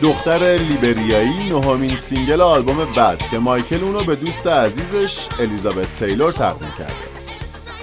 دختر 0.05 0.57
لیبریایی 0.69 1.49
نهمین 1.49 1.95
سینگل 1.95 2.41
آلبوم 2.41 2.77
Bad 2.97 3.17
که 3.31 3.39
مایکل 3.39 3.83
اونو 3.83 4.03
به 4.03 4.15
دوست 4.15 4.47
عزیزش 4.47 5.27
الیزابت 5.39 5.95
تیلور 5.95 6.31
تقدیم 6.31 6.69
کرد. 6.77 6.93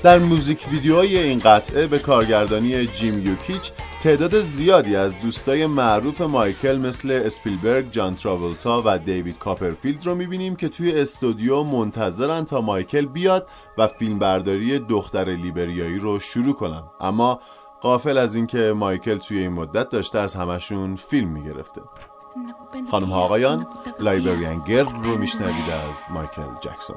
در 0.02 0.18
موزیک 0.18 0.66
ویدیوهای 0.72 1.18
این 1.18 1.38
قطعه 1.38 1.86
به 1.86 1.98
کارگردانی 1.98 2.86
جیم 2.86 3.26
یوکیچ 3.26 3.72
تعداد 4.02 4.40
زیادی 4.40 4.96
از 4.96 5.20
دوستای 5.20 5.66
معروف 5.66 6.20
مایکل 6.20 6.78
مثل 6.78 7.10
اسپیلبرگ، 7.24 7.90
جان 7.90 8.14
تراولتا 8.14 8.82
و 8.86 8.98
دیوید 8.98 9.38
کاپرفیلد 9.38 10.06
رو 10.06 10.14
می‌بینیم 10.14 10.56
که 10.56 10.68
توی 10.68 10.92
استودیو 10.92 11.62
منتظرن 11.62 12.44
تا 12.44 12.60
مایکل 12.60 13.06
بیاد 13.06 13.48
و 13.78 13.88
فیلمبرداری 13.88 14.78
دختر 14.78 15.24
لیبریایی 15.24 15.98
رو 15.98 16.18
شروع 16.18 16.54
کنن 16.54 16.82
اما 17.00 17.40
قافل 17.80 18.18
از 18.18 18.36
اینکه 18.36 18.72
مایکل 18.76 19.16
توی 19.16 19.38
این 19.38 19.52
مدت 19.52 19.90
داشته 19.90 20.18
از 20.18 20.34
همشون 20.34 20.96
فیلم 20.96 21.28
می‌گرفته 21.28 21.80
خانم 22.90 23.06
ها 23.06 23.20
آقایان 23.20 23.66
لایبرین 24.00 24.62
گرد 24.68 24.88
رو 25.04 25.18
میشنوید 25.18 25.70
از 25.70 26.14
مایکل 26.14 26.54
جکسون. 26.60 26.96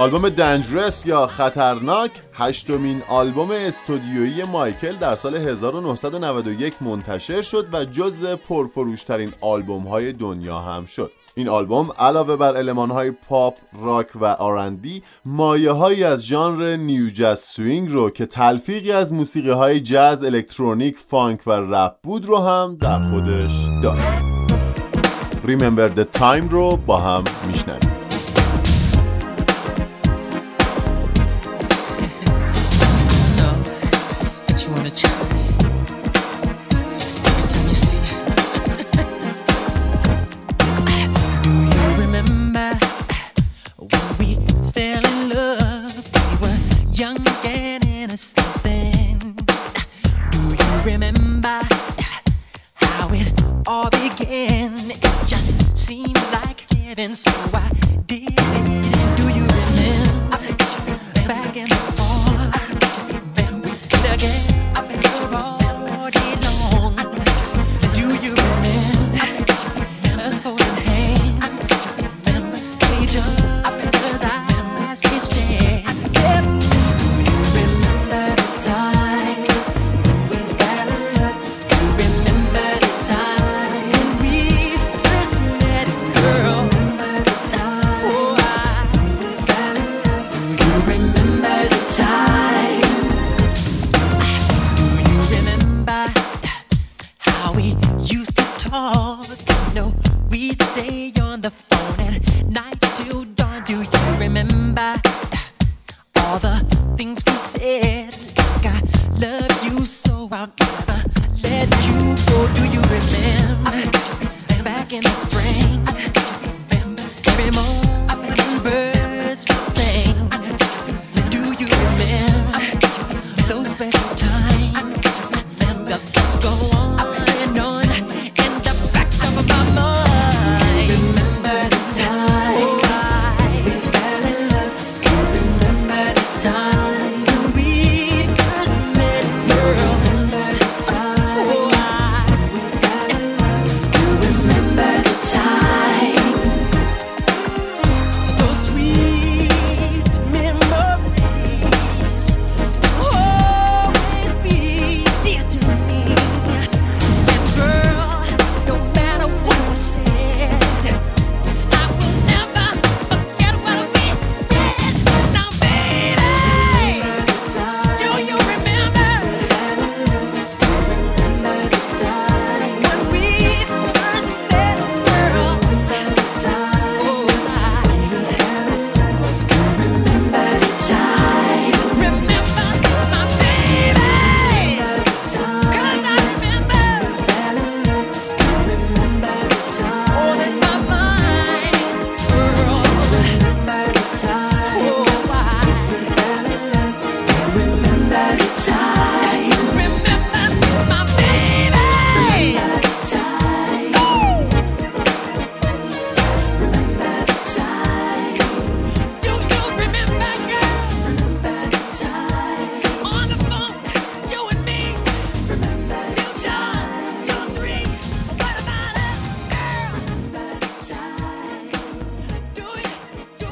آلبوم 0.00 0.28
Dangerous 0.28 1.06
یا 1.06 1.26
خطرناک 1.26 2.10
هشتمین 2.34 3.02
آلبوم 3.08 3.50
استودیویی 3.50 4.44
مایکل 4.44 4.96
در 4.96 5.16
سال 5.16 5.36
1991 5.36 6.74
منتشر 6.82 7.42
شد 7.42 7.66
و 7.72 7.84
جز 7.84 8.24
پرفروشترین 8.24 9.32
آلبوم 9.40 9.82
های 9.82 10.12
دنیا 10.12 10.58
هم 10.58 10.84
شد 10.84 11.12
این 11.34 11.48
آلبوم 11.48 11.92
علاوه 11.98 12.36
بر 12.36 12.56
المانهای 12.56 13.10
پاپ، 13.10 13.54
راک 13.82 14.06
و 14.20 14.24
آرندی، 14.24 15.02
مایه 15.24 15.70
های 15.70 16.04
از 16.04 16.26
ژانر 16.26 16.76
New 16.76 17.10
Jack 17.10 17.38
Swing 17.38 17.92
رو 17.92 18.10
که 18.10 18.26
تلفیقی 18.26 18.92
از 18.92 19.12
موسیقی 19.12 19.50
های 19.50 19.80
جاز، 19.80 20.24
الکترونیک، 20.24 20.98
فانک 20.98 21.40
و 21.46 21.50
رپ 21.50 21.94
بود 22.02 22.24
رو 22.24 22.38
هم 22.38 22.76
در 22.80 23.00
خودش 23.00 23.52
داشت. 23.82 24.22
Remember 25.44 25.98
the 25.98 26.18
Time 26.18 26.50
رو 26.50 26.76
با 26.76 26.96
هم 26.96 27.24
میشنویم. 27.46 27.89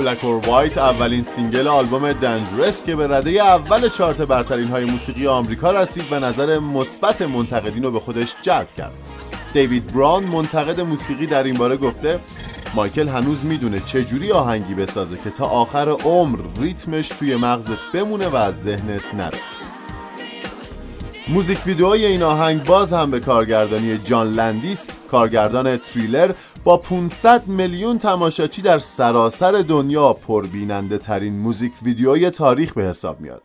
Black 0.08 0.24
or 0.24 0.46
White 0.46 0.78
اولین 0.78 1.22
single 1.22 1.68
آلبوم 1.68 2.12
Dangerous 2.12 2.84
که 2.84 2.96
به 2.96 3.06
رده 3.06 3.30
اول 3.30 3.88
چارت 3.88 4.22
برترین 4.22 4.68
های 4.68 4.84
موسیقی 4.84 5.26
آمریکا 5.26 5.70
رسید 5.70 6.04
و 6.10 6.20
نظر 6.20 6.58
مثبت 6.58 7.22
منتقدین 7.22 7.82
رو 7.82 7.90
به 7.90 8.00
خودش 8.00 8.34
جلب 8.42 8.68
کرد. 8.78 8.92
دیوید 9.52 9.92
براون 9.92 10.24
منتقد 10.24 10.80
موسیقی 10.80 11.26
در 11.26 11.42
این 11.42 11.54
باره 11.54 11.76
گفته 11.76 12.20
مایکل 12.74 13.08
هنوز 13.08 13.44
می‌دونه 13.44 13.80
چه 13.80 14.04
جوری 14.04 14.32
آهنگی 14.32 14.74
بسازه 14.74 15.18
که 15.24 15.30
تا 15.30 15.46
آخر 15.46 15.88
عمر 15.88 16.38
ریتمش 16.60 17.08
توی 17.08 17.36
مغزت 17.36 17.92
بمونه 17.94 18.28
و 18.28 18.36
از 18.36 18.62
ذهنت 18.62 19.14
نره. 19.14 19.38
موزیک 21.28 21.66
ویدیوهای 21.66 22.06
این 22.06 22.22
آهنگ 22.22 22.64
باز 22.64 22.92
هم 22.92 23.10
به 23.10 23.20
کارگردانی 23.20 23.98
جان 23.98 24.32
لندیس 24.32 24.86
کارگردان 25.10 25.76
تریلر 25.76 26.32
با 26.64 26.76
500 26.76 27.46
میلیون 27.46 27.98
تماشاچی 27.98 28.62
در 28.62 28.78
سراسر 28.78 29.52
دنیا 29.52 30.12
پربیننده 30.12 30.98
ترین 30.98 31.38
موزیک 31.38 31.72
ویدئوی 31.82 32.30
تاریخ 32.30 32.72
به 32.72 32.84
حساب 32.84 33.20
میاد. 33.20 33.42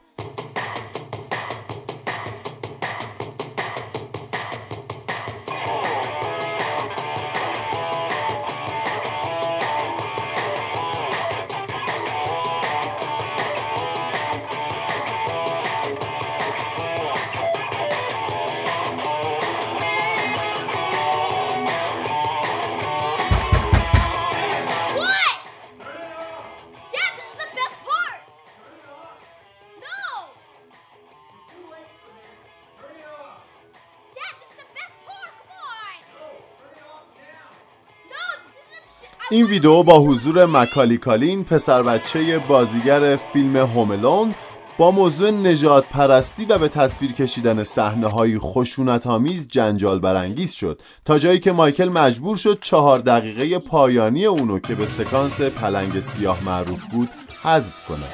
این 39.33 39.45
ویدیو 39.45 39.83
با 39.83 39.99
حضور 39.99 40.45
مکالی 40.45 40.97
کالین 40.97 41.43
پسر 41.43 41.83
بچه 41.83 42.39
بازیگر 42.39 43.15
فیلم 43.15 43.57
هوملون 43.57 44.35
با 44.77 44.91
موضوع 44.91 45.31
نجات 45.31 45.85
پرستی 45.89 46.45
و 46.45 46.57
به 46.57 46.67
تصویر 46.67 47.13
کشیدن 47.13 47.63
صحنه 47.63 48.07
های 48.07 48.39
خشونت 48.39 49.07
آمیز 49.07 49.47
جنجال 49.47 49.99
برانگیز 49.99 50.51
شد. 50.51 50.81
تا 51.05 51.19
جایی 51.19 51.39
که 51.39 51.51
مایکل 51.51 51.89
مجبور 51.89 52.35
شد 52.35 52.57
چهار 52.61 52.99
دقیقه 52.99 53.59
پایانی 53.59 54.25
اونو 54.25 54.59
که 54.59 54.75
به 54.75 54.85
سکانس 54.85 55.41
پلنگ 55.41 55.99
سیاه 55.99 56.43
معروف 56.43 56.81
بود 56.91 57.09
حذف 57.43 57.73
کنه. 57.87 58.07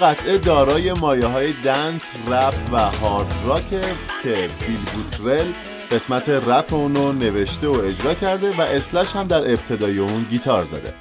قطعه 0.00 0.38
دارای 0.38 0.92
مایه 0.92 1.26
های 1.26 1.52
دنس، 1.52 2.10
رپ 2.26 2.54
و 2.72 2.78
هارد 2.78 3.34
راکه 3.46 3.80
که 4.22 4.50
بیل 4.66 4.80
بوترل 4.94 5.46
قسمت 5.90 6.28
رپ 6.28 6.74
اونو 6.74 7.12
نوشته 7.12 7.68
و 7.68 7.80
اجرا 7.84 8.14
کرده 8.14 8.56
و 8.56 8.60
اسلش 8.60 9.16
هم 9.16 9.26
در 9.26 9.50
ابتدای 9.50 9.98
اون 9.98 10.26
گیتار 10.30 10.64
زده. 10.64 10.94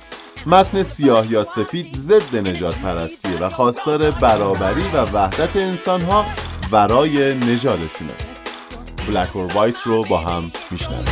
متن 0.46 0.84
سیاه 0.84 1.32
یا 1.32 1.44
سفید 1.44 1.96
ضد 1.96 2.36
نجات 2.36 2.80
پرستیه 2.80 3.38
و 3.40 3.50
خواستار 3.50 4.12
برابری 4.12 4.84
و 4.94 4.98
وحدت 4.98 5.56
انسان 5.56 6.02
ها 6.02 6.26
ورای 6.72 7.36
نژادشونه. 7.36 8.14
بلک 9.08 9.36
اور 9.36 9.54
وایت 9.54 9.82
رو 9.86 10.04
با 10.04 10.18
هم 10.18 10.52
میشنویم. 10.72 11.06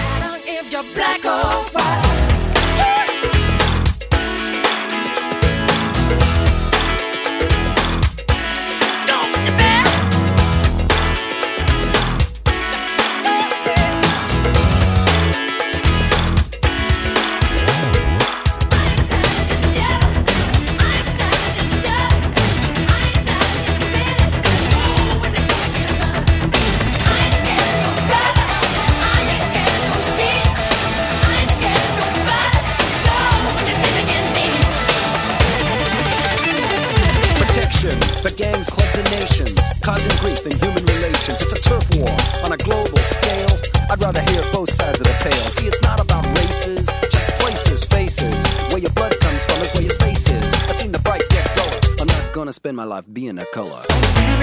Spend 52.67 52.75
my 52.75 52.83
life 52.83 53.05
being 53.13 53.37
a 53.39 53.45
color. 53.53 53.81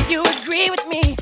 You 0.08 0.24
agree 0.40 0.70
with 0.70 0.82
me 0.88 1.13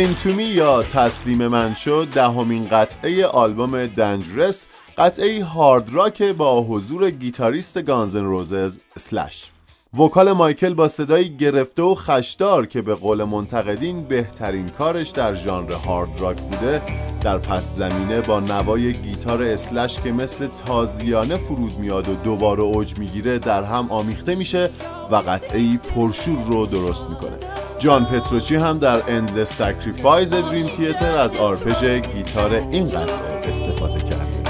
To 0.00 0.32
me 0.32 0.42
یا 0.42 0.82
تسلیم 0.82 1.46
من 1.48 1.74
شد 1.74 2.08
دهمین 2.14 2.64
قطعه 2.64 3.26
آلبوم 3.26 3.86
Dangerous 3.86 4.66
قطعه 4.98 5.44
hard 5.44 5.94
rock 5.94 6.22
با 6.22 6.62
حضور 6.62 7.10
گیتاریست 7.10 7.82
Guns 7.82 8.10
N' 8.10 8.24
Roses 8.24 8.78
اسلش 8.96 9.50
vocal 9.98 10.32
مایکل 10.32 10.74
با 10.74 10.88
صدایی 10.88 11.36
گرفته 11.36 11.82
و 11.82 11.94
خشدار 11.94 12.66
که 12.66 12.82
به 12.82 12.94
قول 12.94 13.24
منتقدین 13.24 14.02
بهترین 14.02 14.68
کارش 14.68 15.08
در 15.08 15.34
ژانر 15.34 15.72
hard 15.72 16.20
rock 16.20 16.40
بوده 16.40 16.82
در 17.20 17.38
پس 17.38 17.76
زمینه 17.76 18.20
با 18.20 18.40
نوای 18.40 18.92
گیتار 18.92 19.42
اسلش 19.42 20.00
که 20.00 20.12
مثل 20.12 20.48
تازیانه 20.66 21.36
فرود 21.36 21.78
میاد 21.78 22.08
و 22.08 22.14
دوباره 22.14 22.62
اوج 22.62 22.98
می‌گیره 22.98 23.38
در 23.38 23.64
هم 23.64 23.90
آمیخته 23.90 24.34
میشه 24.34 24.70
و 25.10 25.16
قطعه 25.16 25.78
پرشور 25.94 26.38
رو 26.46 26.66
درست 26.66 27.06
می‌کنه. 27.08 27.36
جان 27.78 28.04
پتروچی 28.04 28.56
هم 28.56 28.78
در 28.78 29.02
Endless 29.08 29.52
Sacrifice 29.52 30.30
دریم 30.30 30.66
تیتر 30.66 31.18
از 31.18 31.36
آرپژ 31.36 31.84
گیتار 31.84 32.54
این 32.54 32.84
قطعه 32.86 33.48
استفاده 33.48 34.00
کرده. 34.00 34.40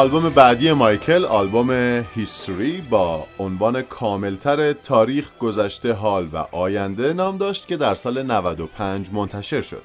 آلبوم 0.00 0.28
بعدی 0.28 0.72
مایکل 0.72 1.24
آلبوم 1.24 1.70
HIStory 2.14 2.82
با 2.90 3.26
عنوان 3.38 3.82
کاملتر 3.82 4.72
تاریخ 4.72 5.38
گذشته 5.38 5.92
حال 5.92 6.28
و 6.32 6.36
آینده 6.36 7.12
نام 7.12 7.36
داشت 7.36 7.66
که 7.66 7.76
در 7.76 7.94
سال 7.94 8.22
95 8.22 9.10
منتشر 9.12 9.60
شد. 9.60 9.82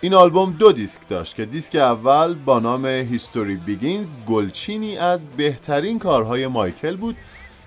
این 0.00 0.14
آلبوم 0.14 0.56
دو 0.58 0.72
دیسک 0.72 1.08
داشت 1.08 1.36
که 1.36 1.44
دیسک 1.44 1.74
اول 1.74 2.34
با 2.34 2.58
نام 2.58 2.86
HIStory 2.86 3.56
Begins 3.56 4.16
گلچینی 4.28 4.98
از 4.98 5.26
بهترین 5.26 5.98
کارهای 5.98 6.46
مایکل 6.46 6.96
بود 6.96 7.16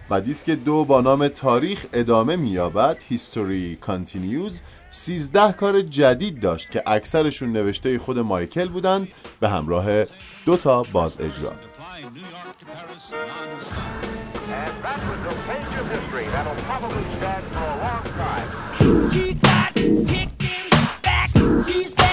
و 0.09 0.21
دیسک 0.21 0.49
دو 0.49 0.85
با 0.85 1.01
نام 1.01 1.27
تاریخ 1.27 1.85
ادامه 1.93 2.35
می‌یابد. 2.35 2.97
History 3.11 3.87
Continues. 3.87 4.53
13 4.89 5.51
کار 5.51 5.81
جدید 5.81 6.39
داشت 6.39 6.71
که 6.71 6.83
اکثرشون 6.85 7.51
نوشته 7.51 7.99
خود 7.99 8.19
مایکل 8.19 8.69
بودند 8.69 9.07
به 9.39 9.49
همراه 9.49 10.05
دو 10.45 10.57
تا 10.57 10.83
باز 10.83 11.21
اجرا. 11.21 11.53
He's 21.67 22.04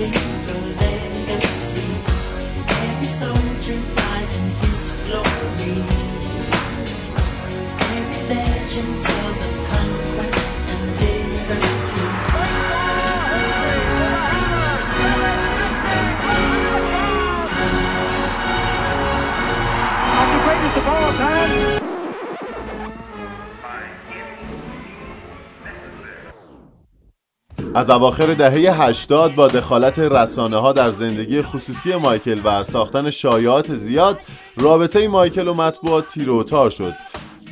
baby. 0.00 0.29
از 27.80 27.90
اواخر 27.90 28.34
دهه 28.34 28.82
80 28.82 29.34
با 29.34 29.48
دخالت 29.48 29.98
رسانه 29.98 30.56
ها 30.56 30.72
در 30.72 30.90
زندگی 30.90 31.42
خصوصی 31.42 31.96
مایکل 31.96 32.40
و 32.44 32.64
ساختن 32.64 33.10
شایعات 33.10 33.74
زیاد 33.74 34.18
رابطه 34.56 35.08
مایکل 35.08 35.48
و 35.48 35.54
مطبوعات 35.54 36.08
تیر 36.08 36.30
و 36.30 36.42
تار 36.42 36.70
شد. 36.70 36.94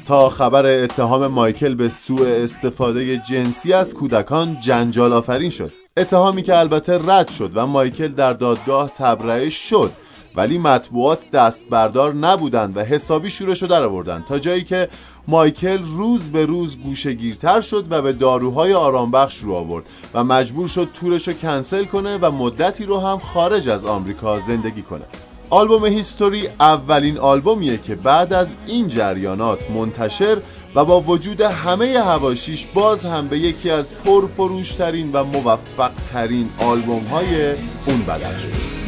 تا 0.06 0.28
خبر 0.28 0.66
اتهام 0.66 1.26
مایکل 1.26 1.74
به 1.74 1.88
سوء 1.88 2.42
استفاده 2.42 3.16
جنسی 3.16 3.72
از 3.72 3.94
کودکان 3.94 4.60
جنجال 4.60 5.12
آفرین 5.12 5.50
شد. 5.50 5.72
اتهامی 5.96 6.42
که 6.42 6.58
البته 6.58 7.00
رد 7.06 7.28
شد 7.28 7.50
و 7.54 7.66
مایکل 7.66 8.08
در 8.08 8.32
دادگاه 8.32 8.90
تبرئه 8.90 9.48
شد. 9.48 9.92
ولی 10.38 10.58
مطبوعات 10.58 11.30
دست 11.30 11.68
بردار 11.68 12.14
نبودند 12.14 12.76
و 12.76 12.80
حسابی 12.80 13.30
شورش 13.30 13.62
رو 13.62 13.68
در 13.68 13.82
آوردن 13.82 14.24
تا 14.28 14.38
جایی 14.38 14.64
که 14.64 14.88
مایکل 15.28 15.82
روز 15.82 16.30
به 16.30 16.46
روز 16.46 16.78
گوشهگیرتر 16.78 17.60
شد 17.60 17.86
و 17.90 18.02
به 18.02 18.12
داروهای 18.12 18.74
آرامبخش 18.74 19.38
رو 19.38 19.54
آورد 19.54 19.84
و 20.14 20.24
مجبور 20.24 20.68
شد 20.68 20.88
تورش 20.94 21.28
رو 21.28 21.34
کنسل 21.34 21.84
کنه 21.84 22.18
و 22.18 22.30
مدتی 22.30 22.84
رو 22.84 23.00
هم 23.00 23.18
خارج 23.18 23.68
از 23.68 23.84
آمریکا 23.84 24.40
زندگی 24.40 24.82
کنه. 24.82 25.04
آلبوم 25.50 25.86
هیستوری 25.86 26.48
اولین 26.60 27.18
آلبومیه 27.18 27.78
که 27.78 27.94
بعد 27.94 28.32
از 28.32 28.54
این 28.66 28.88
جریانات 28.88 29.70
منتشر 29.70 30.36
و 30.74 30.84
با 30.84 31.00
وجود 31.00 31.40
همه 31.40 31.98
هواشیش 31.98 32.66
باز 32.74 33.04
هم 33.04 33.28
به 33.28 33.38
یکی 33.38 33.70
از 33.70 33.90
پرفروشترین 34.04 35.12
و 35.12 35.24
موفقترین 35.24 36.50
آلبوم 36.58 37.04
های 37.04 37.50
اون 37.86 38.02
بدل 38.08 38.36
شد 38.36 38.87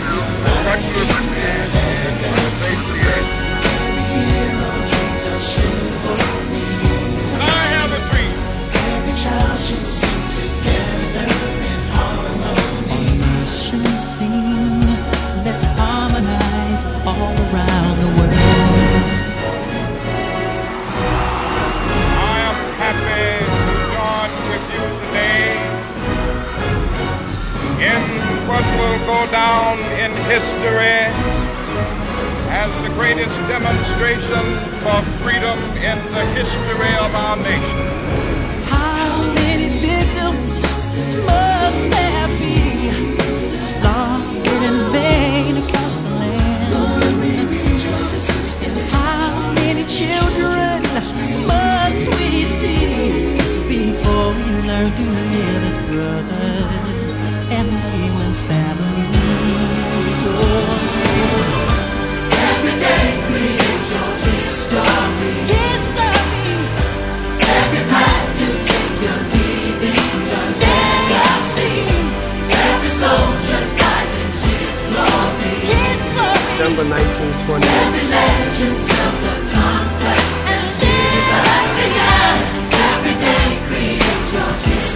let's 15.61 15.79
harmonize 15.79 16.85
all 17.05 17.33
around 17.53 17.95
the 17.99 18.07
world. 18.17 19.03
I 22.17 22.35
am 22.49 22.57
happy 22.81 23.29
to 23.67 23.73
join 23.93 24.31
with 24.49 24.65
you 24.73 24.83
today 25.01 25.53
in 27.91 28.01
what 28.47 28.65
will 28.79 28.99
go 29.05 29.19
down 29.31 29.73
in 29.99 30.11
history 30.25 31.01
as 32.53 32.71
the 32.83 32.89
greatest 32.95 33.35
demonstration 33.47 34.43
for 34.81 35.01
freedom 35.23 35.57
in 35.77 35.97
the 36.11 36.25
history 36.37 36.93
of 36.99 37.13
our 37.15 37.37
nation. 37.37 37.77
How 38.65 39.33
many 39.33 39.67
victims 39.79 40.61
must 51.09 52.07
we 52.13 52.43
see 52.43 53.33
before 53.67 54.29
we 54.37 54.45
learn 54.69 54.91
to 54.91 55.05
live 55.33 55.63
as 55.69 55.77
brothers 55.89 57.07
and 57.49 57.67
be 57.89 58.03
one 58.21 58.35
family? 58.45 59.09
Every 62.49 62.75
day 62.85 63.07
create 63.25 63.83
your 63.93 64.11
history. 64.29 65.33
History. 65.57 66.53
Every 67.57 67.83
path 67.89 68.29
you 68.41 68.51
take, 68.69 68.95
you're 69.01 69.23
leaving 69.33 69.97
your 70.29 70.47
legacy. 70.61 71.73
Every 72.69 72.91
soldier 73.01 73.61
dies 73.81 74.13
in 74.21 74.29
his 74.45 74.63
glory. 74.85 75.53
His 75.65 76.01
glory. 76.13 76.45
December 76.61 76.85
1920. 76.93 77.65
Every 77.67 78.05
legend 78.13 78.77
tells 78.85 79.40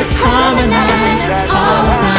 Let's 0.00 0.14
harmonize 0.16 1.28
all 1.52 2.09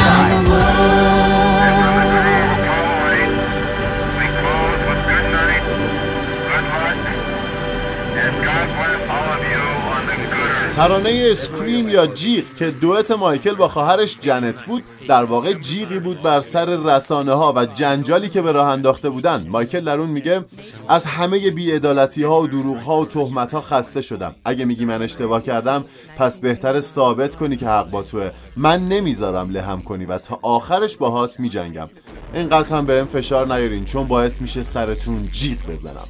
ترانه 10.81 11.27
اسکریم 11.31 11.89
یا 11.89 12.07
جیغ 12.07 12.53
که 12.53 12.71
دوئت 12.71 13.11
مایکل 13.11 13.55
با 13.55 13.67
خواهرش 13.67 14.17
جنت 14.21 14.65
بود 14.65 14.83
در 15.07 15.23
واقع 15.23 15.53
جیغی 15.53 15.99
بود 15.99 16.21
بر 16.23 16.41
سر 16.41 16.65
رسانه 16.65 17.33
ها 17.33 17.53
و 17.55 17.65
جنجالی 17.65 18.29
که 18.29 18.41
به 18.41 18.51
راه 18.51 18.67
انداخته 18.67 19.09
بودن. 19.09 19.45
مایکل 19.49 19.79
در 19.79 19.99
اون 19.99 20.09
میگه 20.09 20.45
از 20.89 21.05
همه 21.05 21.51
بیعدالتی 21.51 22.23
ها 22.23 22.41
و 22.41 22.47
دروغ 22.47 22.77
ها 22.77 23.01
و 23.01 23.05
تهمت 23.05 23.53
ها 23.53 23.61
خسته 23.61 24.01
شدم. 24.01 24.35
اگه 24.45 24.65
میگی 24.65 24.85
من 24.85 25.01
اشتباه 25.01 25.43
کردم 25.43 25.85
پس 26.17 26.39
بهتر 26.39 26.79
ثابت 26.79 27.35
کنی 27.35 27.55
که 27.55 27.67
حق 27.67 27.89
با 27.89 28.03
توه. 28.03 28.31
من 28.57 28.87
نمی‌ذارم 28.87 29.49
لهم 29.49 29.81
کنی 29.81 30.05
و 30.05 30.17
تا 30.17 30.39
آخرش 30.41 30.97
باهات 30.97 31.39
میجنگم. 31.39 31.87
اینقدر 32.33 32.75
هم 32.75 32.85
بهم 32.85 33.05
فشار 33.05 33.47
نیارین 33.47 33.85
چون 33.85 34.07
باعث 34.07 34.41
میشه 34.41 34.63
سرتون 34.63 35.29
جیغ 35.31 35.57
بزنم. 35.69 36.07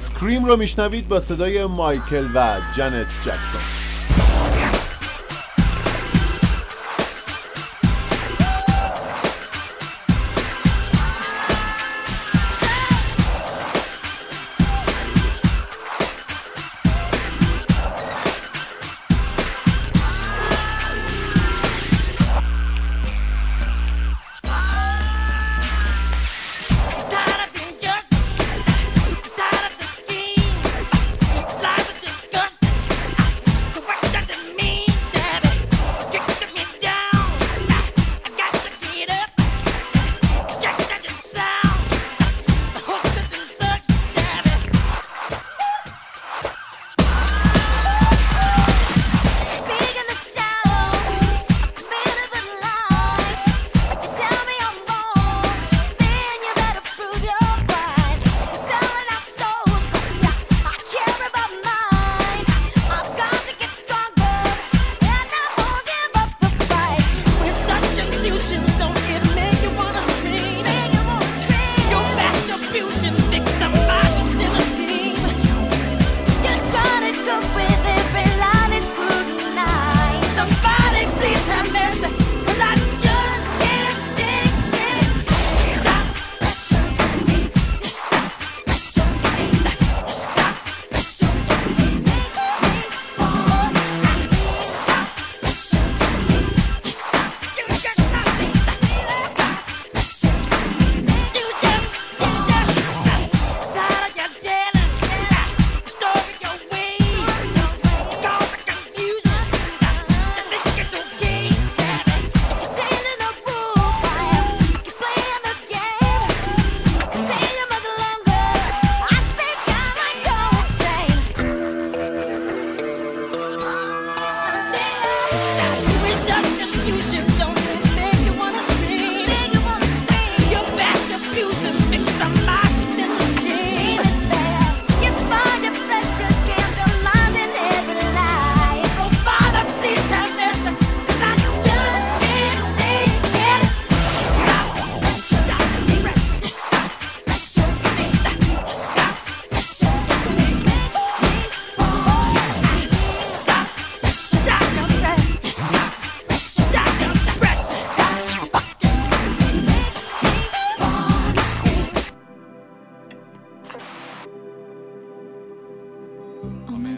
سکریم 0.00 0.44
رو 0.44 0.56
میشنوید 0.56 1.08
با 1.08 1.20
صدای 1.20 1.66
مایکل 1.66 2.28
و 2.34 2.60
جنت 2.76 3.06
جکسون. 3.22 3.89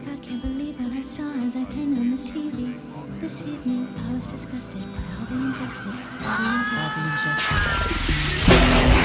God, 0.04 0.20
can't 0.20 0.42
believe 0.42 0.80
what 0.80 0.92
I 0.92 1.02
saw 1.02 1.30
as 1.46 1.54
I 1.54 1.64
turned 1.64 1.96
on 1.96 2.10
the 2.10 2.16
TV. 2.16 2.74
This 3.20 3.46
evening, 3.46 3.86
I 4.08 4.12
was 4.12 4.26
disgusted 4.26 4.82
by 4.82 4.98
all 5.20 5.26
the 5.26 5.34
injustice, 5.46 6.00
all 6.24 6.36
the 6.38 6.46
injustice. 6.58 7.52
All 7.52 7.70
the 7.76 7.92
injustice. 8.72 9.01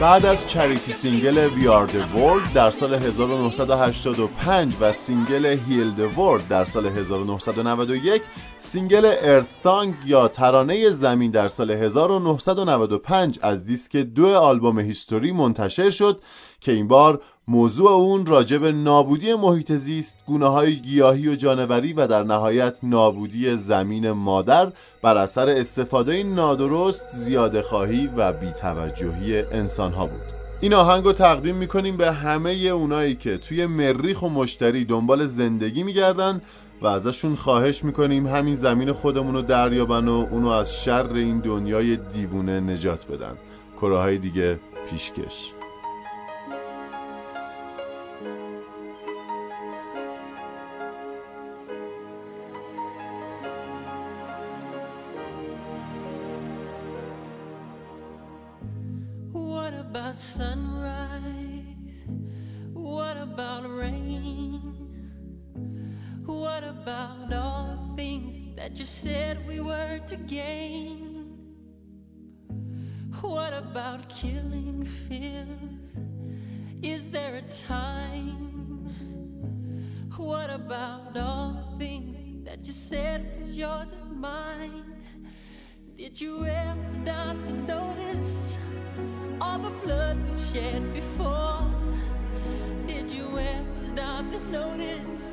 بعد 0.00 0.26
از 0.26 0.46
charity 0.46 0.92
single 0.92 1.48
We 1.48 1.62
Are 1.62 1.90
The 1.90 2.16
World 2.16 2.54
در 2.54 2.70
سال 2.70 2.94
1985 2.94 4.74
و 4.80 4.92
single 4.92 5.56
Heal 5.56 5.98
The 5.98 6.16
World 6.16 6.42
در 6.48 6.64
سال 6.64 6.86
1991 6.86 8.22
single 8.58 9.12
Earth 9.40 9.88
یا 10.06 10.28
ترانه 10.28 10.90
زمین 10.90 11.30
در 11.30 11.48
سال 11.48 11.70
1995 11.70 13.38
از 13.42 13.66
دیسک 13.66 13.96
دو 13.96 14.36
آلبوم 14.36 14.80
HIStory 14.80 15.32
منتشر 15.32 15.90
شد 15.90 16.22
که 16.60 16.72
این 16.72 16.88
بار 16.88 17.22
موضوع 17.50 17.90
اون 17.90 18.26
راجع 18.26 18.58
به 18.58 18.72
نابودی 18.72 19.34
محیط 19.34 19.72
زیست، 19.72 20.16
گونه 20.26 20.46
های 20.46 20.76
گیاهی 20.76 21.28
و 21.28 21.34
جانوری 21.34 21.92
و 21.92 22.06
در 22.06 22.22
نهایت 22.22 22.78
نابودی 22.82 23.56
زمین 23.56 24.10
مادر 24.10 24.72
بر 25.02 25.16
اثر 25.16 25.48
استفاده 25.48 26.22
نادرست، 26.22 27.06
زیاده 27.12 27.62
خواهی 27.62 28.10
و 28.16 28.32
بیتوجهی 28.32 29.42
انسان 29.42 29.92
ها 29.92 30.06
بود. 30.06 30.20
این 30.60 30.74
آهنگ 30.74 31.04
رو 31.04 31.12
تقدیم 31.12 31.56
می‌کنیم 31.56 31.96
به 31.96 32.12
همه 32.12 32.50
اونایی 32.50 33.14
که 33.14 33.38
توی 33.38 33.66
مریخ 33.66 34.22
و 34.22 34.28
مشتری 34.28 34.84
دنبال 34.84 35.26
زندگی 35.26 35.82
میگردن 35.82 36.40
و 36.82 36.86
ازشون 36.86 37.34
خواهش 37.34 37.84
می‌کنیم 37.84 38.26
همین 38.26 38.54
زمین 38.54 38.92
خودمون 38.92 39.34
رو 39.34 39.42
دریابن 39.42 40.08
و 40.08 40.26
اونو 40.30 40.48
از 40.48 40.82
شر 40.82 41.12
این 41.14 41.38
دنیای 41.38 41.96
دیوونه 41.96 42.60
نجات 42.60 43.06
بدن 43.06 43.36
کره 43.80 43.98
های 43.98 44.18
دیگه 44.18 44.60
پیشکش 44.90 45.52
about 66.82 67.32
all 67.32 67.76
the 67.76 67.96
things 67.96 68.56
that 68.56 68.76
you 68.78 68.84
said 68.84 69.46
we 69.46 69.60
were 69.60 69.98
to 70.06 70.16
gain? 70.16 71.36
What 73.20 73.52
about 73.52 74.08
killing 74.08 74.82
fears? 74.84 75.98
Is 76.82 77.10
there 77.10 77.36
a 77.36 77.42
time? 77.42 78.86
What 80.16 80.50
about 80.50 81.16
all 81.16 81.52
the 81.52 81.84
things 81.84 82.44
that 82.46 82.64
you 82.64 82.72
said 82.72 83.38
was 83.38 83.50
yours 83.50 83.92
and 83.92 84.18
mine? 84.18 84.84
Did 85.96 86.18
you 86.18 86.46
ever 86.46 86.86
stop 86.86 87.36
to 87.44 87.52
notice 87.52 88.58
all 89.40 89.58
the 89.58 89.70
blood 89.84 90.16
we've 90.30 90.44
shed 90.52 90.94
before? 90.94 91.66
Did 92.86 93.10
you 93.10 93.26
ever 93.38 93.84
stop 93.92 94.30
to 94.32 94.40
notice 94.50 95.28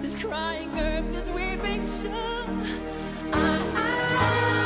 this 0.00 0.14
crying 0.14 0.78
earth, 0.78 1.12
this 1.12 1.30
weeping 1.30 1.84
shore? 1.84 2.48
What 3.30 4.63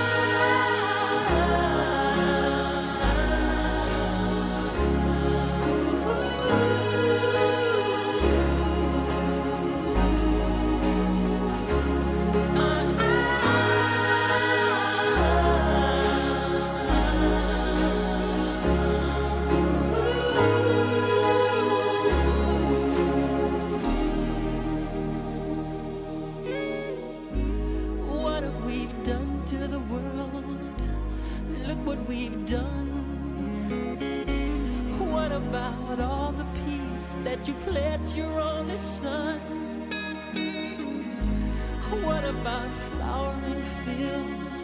About 42.48 42.72
flowering 42.72 43.62
fields? 43.84 44.56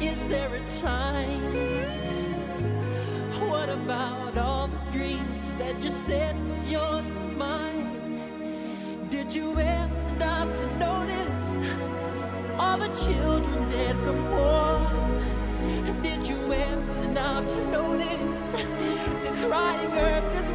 Is 0.00 0.28
there 0.28 0.48
a 0.54 0.60
time? 0.80 1.42
What 3.50 3.68
about 3.68 4.38
all 4.38 4.68
the 4.68 4.78
dreams 4.92 5.42
that 5.58 5.74
you 5.82 5.90
said 5.90 6.36
was 6.48 6.62
yours 6.70 7.10
and 7.10 7.36
mine? 7.36 9.08
Did 9.10 9.34
you 9.34 9.58
ever 9.58 10.02
stop 10.02 10.46
to 10.60 10.66
notice 10.78 11.58
all 12.60 12.78
the 12.78 12.92
children 13.04 13.68
dead 13.70 13.96
from 14.04 14.30
war? 14.30 14.78
Did 16.00 16.24
you 16.28 16.52
ever 16.52 16.94
stop 17.10 17.44
to 17.44 17.60
notice 17.72 18.40
this 19.24 19.44
crying 19.44 19.92
earth, 19.98 20.32
this 20.32 20.48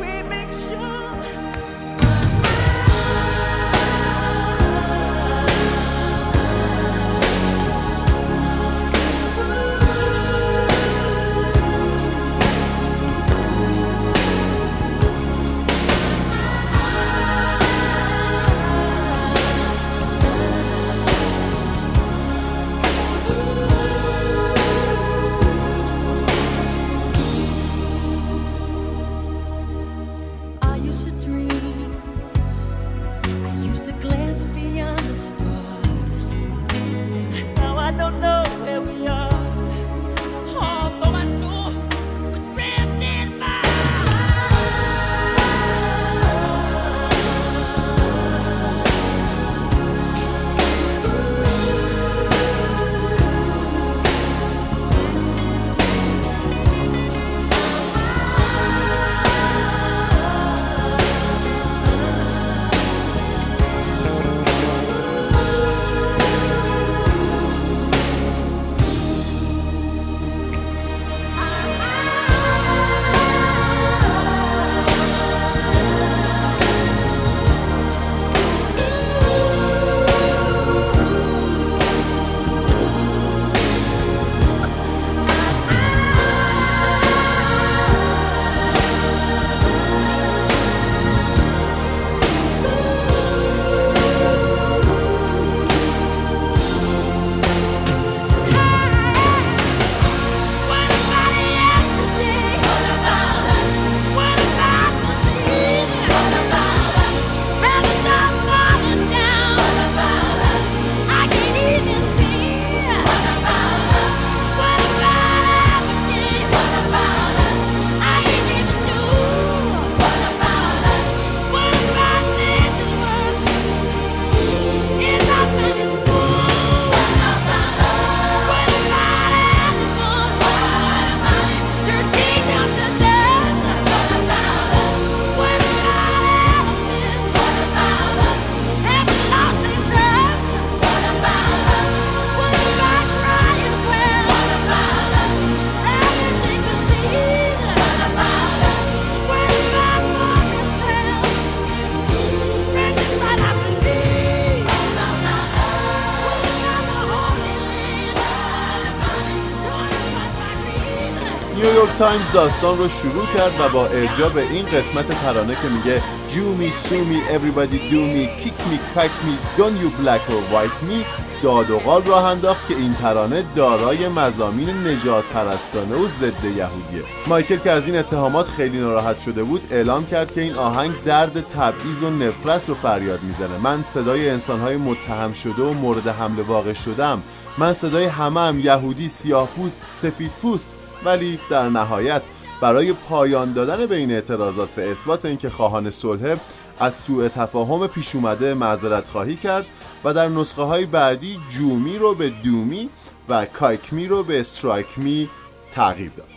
تایمز 162.00 162.32
داستان 162.34 162.78
رو 162.78 162.88
شروع 162.88 163.26
کرد 163.26 163.60
و 163.60 163.70
با 163.74 163.86
اعجاب 163.86 164.38
این 164.38 164.66
قسمت 164.66 165.22
ترانه 165.22 165.56
که 165.56 165.70
میگه 165.70 166.02
جومی 166.30 166.70
سومی 166.70 167.22
everybody 167.22 167.76
do 167.76 168.02
me 168.14 168.42
kick 168.42 168.60
me 168.70 168.78
kick 168.96 169.12
me 169.26 169.36
don't 169.58 169.78
you 169.82 169.90
black 170.04 170.22
or 170.30 170.42
white 170.54 170.92
me 170.92 171.06
داد 171.44 171.70
و 171.70 171.80
قال 171.80 172.04
راه 172.04 172.26
انداخت 172.26 172.68
که 172.68 172.76
این 172.76 172.94
ترانه 172.94 173.44
دارای 173.56 174.08
مزامین 174.08 174.88
نجات 174.88 175.24
پرستانه 175.26 175.96
و 175.96 176.08
ضد 176.08 176.46
یهودیه. 176.46 177.04
مایکل 177.28 177.58
که 177.58 177.72
از 177.72 177.88
این 177.88 177.98
اتهامات 177.98 178.48
خیلی 178.48 178.80
ناراحت 178.80 179.20
شده 179.20 179.44
بود 179.44 179.62
اعلام 179.72 180.06
کرد 180.08 180.34
که 180.34 180.42
این 180.42 180.56
آهنگ 180.56 181.04
درد 181.04 181.48
تبعیض 181.48 182.04
و 182.04 182.10
نفرت 182.10 182.70
رو 182.70 182.76
فریاد 182.76 183.24
می‌زنه. 183.24 183.58
من 183.64 183.84
صدای 183.84 184.30
انسانهای 184.30 184.78
متهم 184.78 185.34
شده 185.34 185.64
و 185.64 185.74
مورد 185.74 186.08
حمله 186.08 186.44
واقع 186.44 186.74
شدم. 186.74 187.24
من 187.58 187.74
صدای 187.74 188.06
همه 188.06 188.40
هم 188.40 188.60
یهودی 188.60 189.10
سیاه 189.10 189.48
پوست 189.48 189.84
سفید 189.92 190.32
پوست 190.42 190.72
ولی 191.06 191.40
در 191.50 191.70
نهایت 191.70 192.22
برای 192.62 192.94
پایان 192.94 193.54
دادن 193.54 193.86
به 193.86 193.96
این 193.96 194.12
اعتراضات 194.12 194.70
و 194.78 194.82
اثبات 194.82 195.26
اینکه 195.26 195.50
خواهان 195.50 195.92
صلح 195.92 196.36
از 196.80 196.96
سوء 196.96 197.28
تفاهم 197.28 197.88
پیش 197.88 198.16
اومده 198.16 198.54
معذرت 198.54 199.08
خواهی 199.08 199.36
کرد 199.36 199.66
و 200.04 200.14
در 200.14 200.28
نسخه 200.28 200.62
های 200.62 200.86
بعدی 200.86 201.40
جومی 201.50 201.98
رو 201.98 202.16
به 202.16 202.30
دومی 202.30 202.90
و 203.30 203.46
کایکمی 203.46 204.08
رو 204.08 204.24
به 204.24 204.40
استرایکمی 204.40 205.30
تغییر 205.72 206.12
داد. 206.18 206.28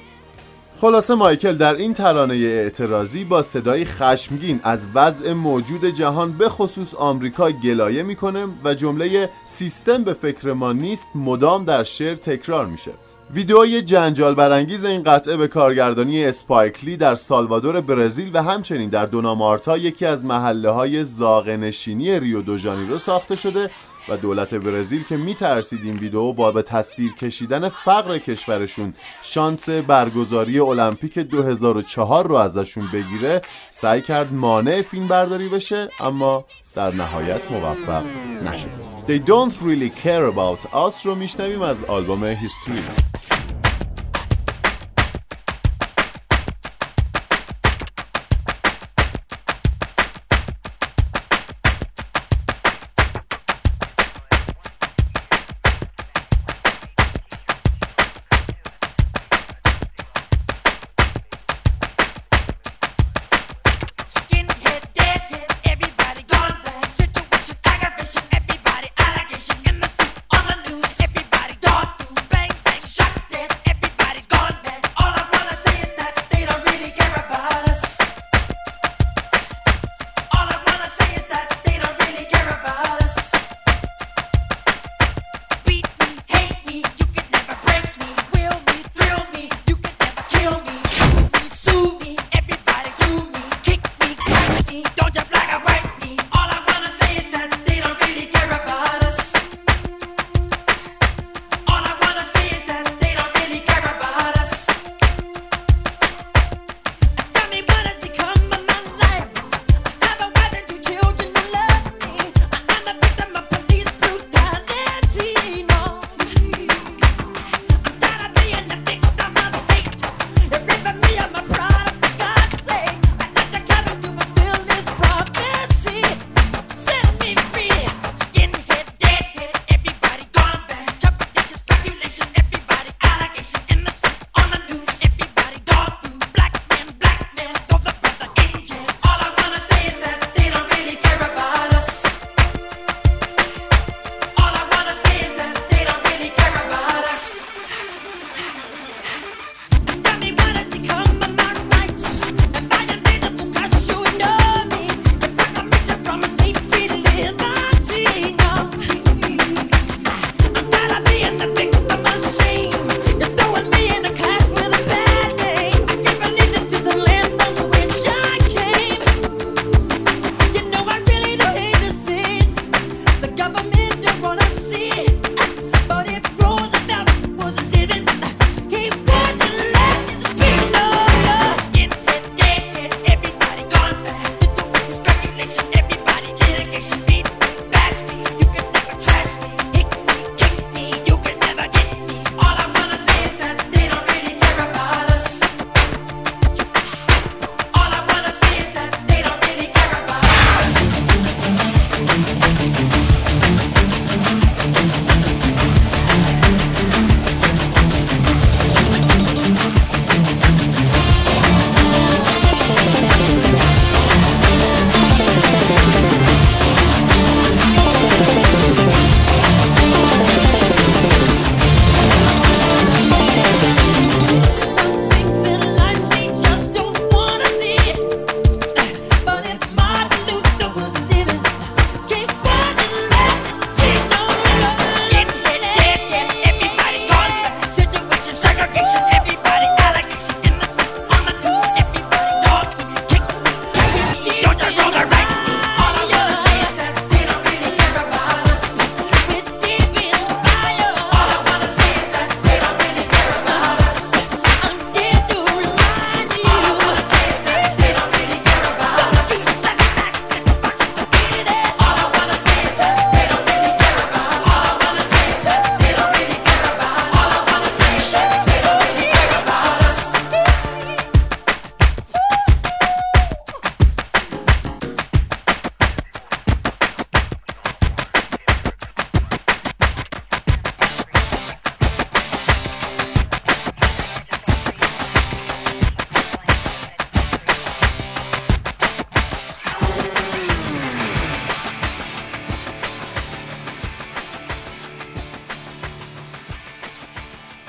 خلاصه 0.81 1.15
مایکل 1.15 1.57
در 1.57 1.75
این 1.75 1.95
ترانه 1.95 2.35
اعتراضی 2.35 3.25
با 3.25 3.43
صدای 3.43 3.85
خشمگین 3.85 4.61
از 4.63 4.87
وضع 4.95 5.33
موجود 5.33 5.85
جهان 5.85 6.33
به 6.33 6.49
خصوص 6.49 6.95
آمریکا 6.95 7.51
گلایه 7.51 8.03
می‌کنه 8.03 8.47
و 8.65 8.75
جمله 8.75 9.31
سیستم 9.45 10.05
به 10.05 10.13
فکر 10.13 10.53
ما 10.53 10.73
نیست 10.73 11.09
مدام 11.15 11.65
در 11.65 11.83
شعر 11.83 12.15
تکرار 12.15 12.67
میشه. 12.67 12.93
ویدئوی 13.35 13.83
جنجال 13.83 14.35
برانگیز 14.35 14.85
این 14.85 15.03
قطعه 15.03 15.37
به 15.37 15.49
کارگردانی 15.49 16.25
اسپایکلی 16.25 16.97
در 16.97 17.15
سالوادور 17.15 17.81
برزیل 17.81 18.31
و 18.35 18.43
همچنین 18.43 18.91
در 18.91 19.07
دونامارتا 19.07 19.79
یکی 19.79 20.07
از 20.07 20.25
محله 20.25 20.71
های 20.71 21.05
زاغنشینی 21.05 22.21
ریو 22.21 22.43
دو 22.43 22.59
ژانیرو 22.59 22.99
ساخته 22.99 23.37
شده 23.37 23.71
و 24.09 24.17
دولت 24.17 24.55
برزیل 24.55 25.05
که 25.05 25.17
میترسید 25.17 25.85
این 25.85 25.97
ویدئو 25.97 26.33
با 26.33 26.53
به 26.53 26.63
تصویر 26.63 27.13
کشیدن 27.13 27.69
فقر 27.69 28.19
کشورشون 28.19 28.95
شانس 29.23 29.69
برگزاری 29.69 30.61
المپیک 30.61 31.19
2004 31.19 32.27
رو 32.27 32.35
ازشون 32.35 32.89
بگیره 32.93 33.41
سعی 33.71 34.01
کرد 34.01 34.33
مانع 34.33 34.83
فیلم 34.83 35.09
برداری 35.09 35.49
بشه 35.49 35.89
اما 36.01 36.45
در 36.75 36.95
نهایت 36.95 37.51
موفق 37.51 38.03
نشد. 38.45 38.92
They 39.08 39.20
don't 39.20 39.62
really 39.62 39.90
care 39.90 40.26
about 40.26 40.60
us 40.74 41.06
رو 41.06 41.16
میشنویم 41.16 41.62
از 41.62 41.84
آلبوم 41.84 42.36
History 42.36 43.08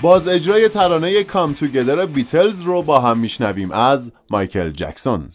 باز 0.04 0.28
اجرای 0.28 0.70
ترانه 0.70 1.24
کام 1.24 1.54
توگدر 1.54 2.06
بیتلز 2.06 2.62
رو 2.62 2.82
با 2.82 3.00
هم 3.00 3.18
میشنویم 3.18 3.72
از 3.72 4.12
مایکل 4.30 4.70
جکسون. 4.70 5.30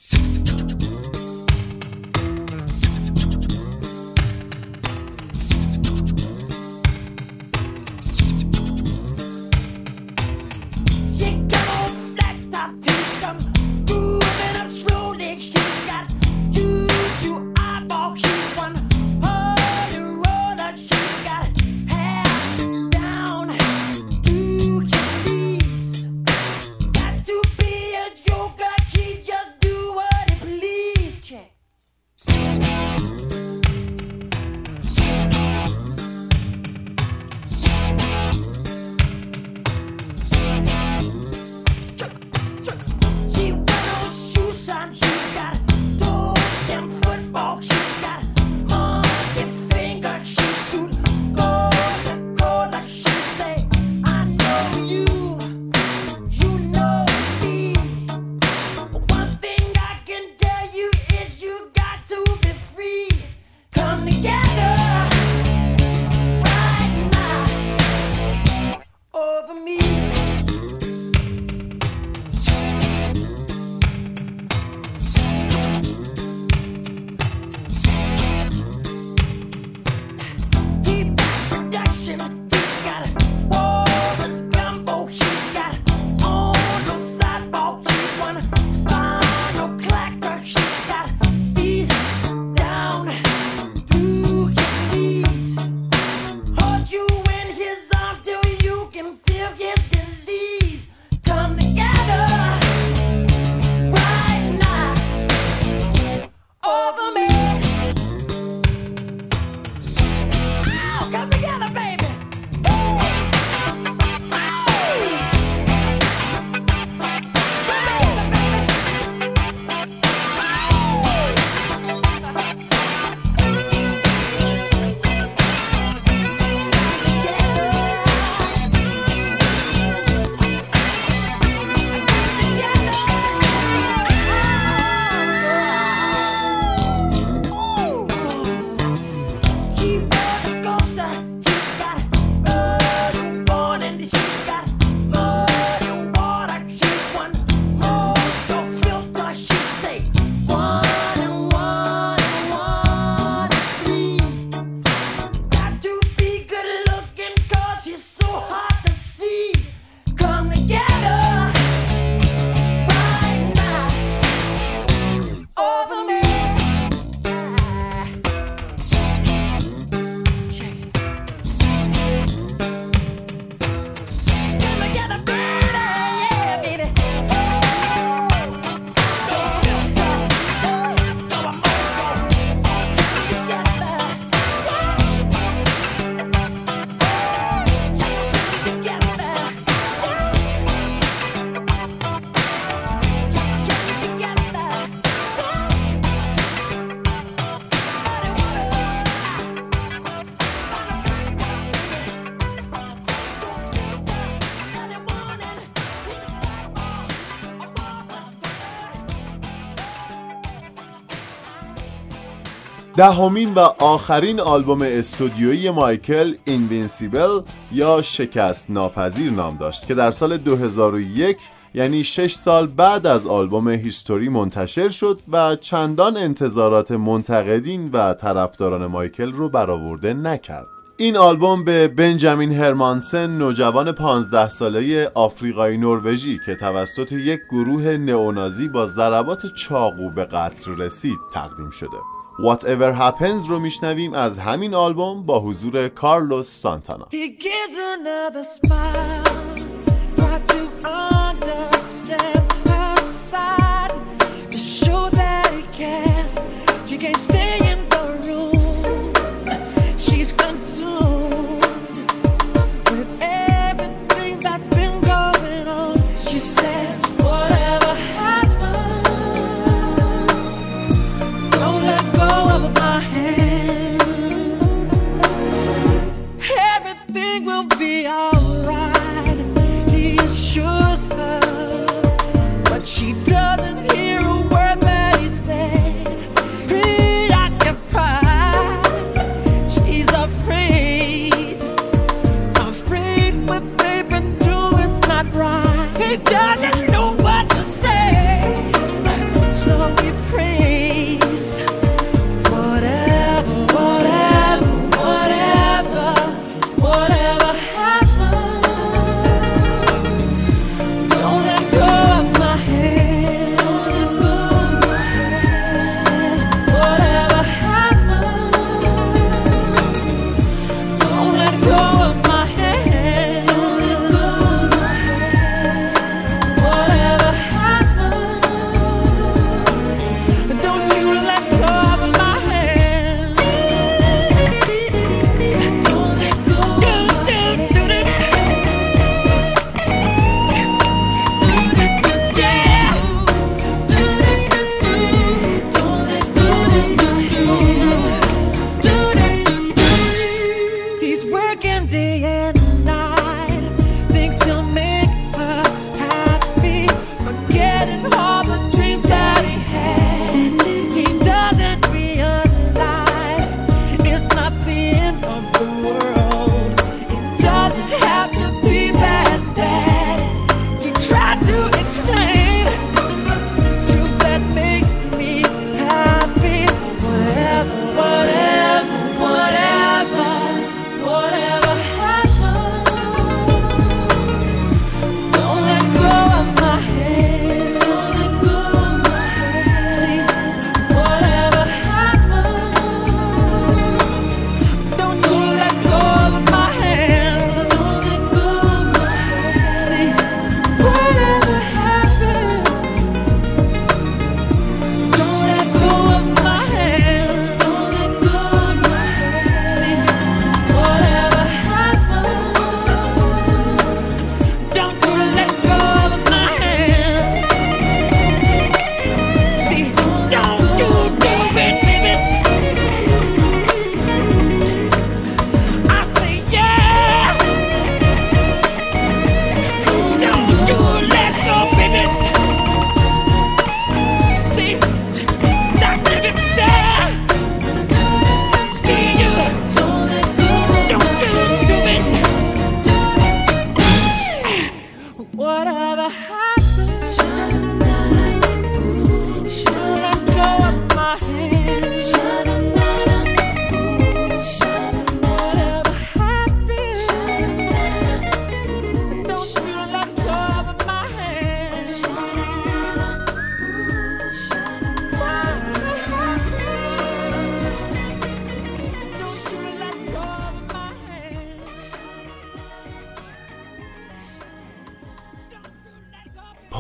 دهمین 212.99 213.55
و 213.55 213.59
آخرین 213.79 214.41
آلبوم 214.41 214.83
استودیویی 214.83 215.71
مایکل 215.71 216.35
Invincible 216.45 217.41
یا 217.73 218.03
شکست 218.03 218.71
ناپذیر 218.71 219.33
نام 219.33 219.57
داشت 219.57 219.87
که 219.87 219.95
در 219.95 220.11
سال 220.11 220.37
2001 220.37 221.37
یعنی 221.75 222.05
6 222.05 222.35
سال 222.35 222.67
بعد 222.67 223.07
از 223.07 223.27
آلبوم 223.27 223.69
HIStory 223.69 224.29
منتشر 224.29 224.89
شد 224.89 225.21
و 225.33 225.57
چندان 225.57 226.17
انتظارات 226.17 226.93
منتقدین 226.93 227.91
و 227.93 228.15
طرفداران 228.15 228.87
مایکل 228.87 229.33
رو 229.33 229.49
برآورده 229.49 230.15
نکرد. 230.15 230.67
این 230.97 231.17
آلبوم 231.17 231.65
به 231.65 231.89
بنجامین 231.89 232.53
هرمانسن 232.53 233.31
نوجوان 233.31 233.93
15 233.93 234.49
ساله 234.49 235.11
آفریقایی 235.15 235.79
نروژی 235.79 236.39
که 236.47 236.55
توسط 236.55 237.13
یک 237.13 237.41
گروه 237.51 237.97
نئونازی 237.97 238.69
با 238.69 238.87
ضربات 238.87 239.47
چاقو 239.47 240.11
به 240.11 240.25
قتل 240.25 240.77
رسید 240.77 241.19
تقدیم 241.33 241.71
شده. 241.71 242.18
Whatever 242.39 242.93
Happens 242.93 243.49
رو 243.49 243.59
میشنویم 243.59 244.15
از 244.15 244.39
همین 244.39 244.75
آلبوم 244.75 245.27
با 245.27 245.41
حضور 245.41 245.89
کارلوس 245.89 246.49
سانتانا. 246.49 247.09
He 247.13 247.39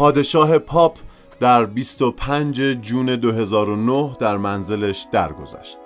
پادشاه 0.08 0.58
پاپ 0.58 0.98
در 1.40 1.64
25 1.64 2.60
جون 2.60 3.06
2009 3.06 4.16
در 4.20 4.36
منزلش 4.36 5.06
درگذشت. 5.12 5.76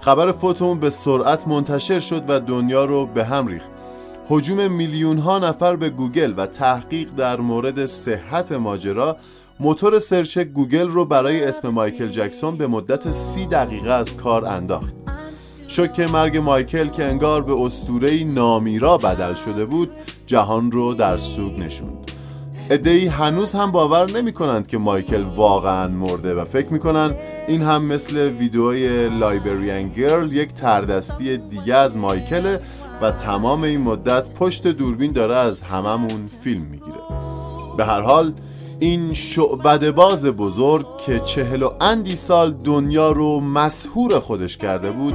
خبر 0.00 0.32
فوت 0.32 0.62
اون 0.62 0.80
به 0.80 0.90
سرعت 0.90 1.48
منتشر 1.48 1.98
شد 1.98 2.24
و 2.28 2.40
دنیا 2.40 2.84
رو 2.84 3.06
به 3.06 3.24
هم 3.24 3.46
ریخت. 3.46 3.70
هجوم 4.30 4.72
میلیون 4.72 5.18
ها 5.18 5.38
نفر 5.38 5.76
به 5.76 5.90
گوگل 5.90 6.34
و 6.36 6.46
تحقیق 6.46 7.10
در 7.16 7.40
مورد 7.40 7.86
صحت 7.86 8.52
ماجرا 8.52 9.16
موتور 9.60 9.98
search 9.98 10.38
گوگل 10.38 10.88
رو 10.88 11.04
برای 11.04 11.44
اسم 11.44 11.68
مایکل 11.68 12.08
جکسون 12.08 12.56
به 12.56 12.66
مدت 12.66 13.12
سی 13.12 13.46
دقیقه 13.46 13.90
از 13.90 14.16
کار 14.16 14.44
انداخت. 14.44 14.94
شوک 15.68 16.00
مرگ 16.00 16.36
مایکل 16.36 16.88
که 16.88 17.04
انگار 17.04 17.42
به 17.42 17.52
اسطوره‌ای 17.62 18.24
نامیرا 18.24 18.98
بدل 18.98 19.34
شده 19.34 19.64
بود 19.64 19.90
جهان 20.26 20.72
رو 20.72 20.94
در 20.94 21.16
سوگ 21.16 21.58
نشوند. 21.60 22.07
ادهی 22.70 23.06
هنوز 23.06 23.52
هم 23.52 23.72
باور 23.72 24.10
نمی 24.10 24.32
کنند 24.32 24.66
که 24.66 24.78
مایکل 24.78 25.22
واقعا 25.36 25.88
مرده 25.88 26.34
و 26.34 26.44
فکر 26.44 26.72
می‌کنن 26.72 27.14
این 27.48 27.62
هم 27.62 27.84
مثل 27.84 28.16
ویدیوی 28.18 29.08
لایبریان 29.08 29.88
گرل 29.88 30.32
یک 30.32 30.52
تردستی 30.52 31.36
دیگه 31.36 31.74
از 31.74 31.96
مایکله 31.96 32.60
و 33.02 33.10
تمام 33.10 33.62
این 33.62 33.80
مدت 33.80 34.28
پشت 34.28 34.66
دوربین 34.66 35.12
داره 35.12 35.36
از 35.36 35.62
هممون 35.62 36.30
فیلم 36.44 36.62
می‌گیره. 36.62 36.98
به 37.76 37.84
هر 37.84 38.00
حال 38.00 38.32
این 38.80 39.14
شعبد 39.14 39.90
باز 39.90 40.26
بزرگ 40.26 40.86
که 41.06 41.20
چهل 41.20 41.62
و 41.62 41.70
اندی 41.80 42.16
سال 42.16 42.52
دنیا 42.52 43.12
رو 43.12 43.40
مسهور 43.40 44.20
خودش 44.20 44.56
کرده 44.56 44.90
بود 44.90 45.14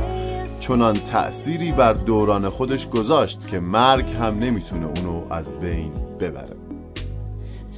چنان 0.59 0.93
تأثیری 0.93 1.71
بر 1.71 1.93
دوران 1.93 2.49
خودش 2.49 2.89
گذاشت 2.89 3.47
که 3.47 3.59
مرگ 3.59 4.05
هم 4.05 4.39
نمی‌تونه 4.39 4.85
اونو 4.85 5.23
از 5.29 5.59
بین 5.59 5.91
ببره. 6.19 6.62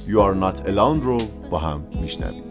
You 0.07 0.19
are 0.19 0.35
not 0.35 0.67
alone 0.67 1.01
رو 1.03 1.17
با 1.49 1.57
هم 1.57 1.83
میشنویم 2.01 2.44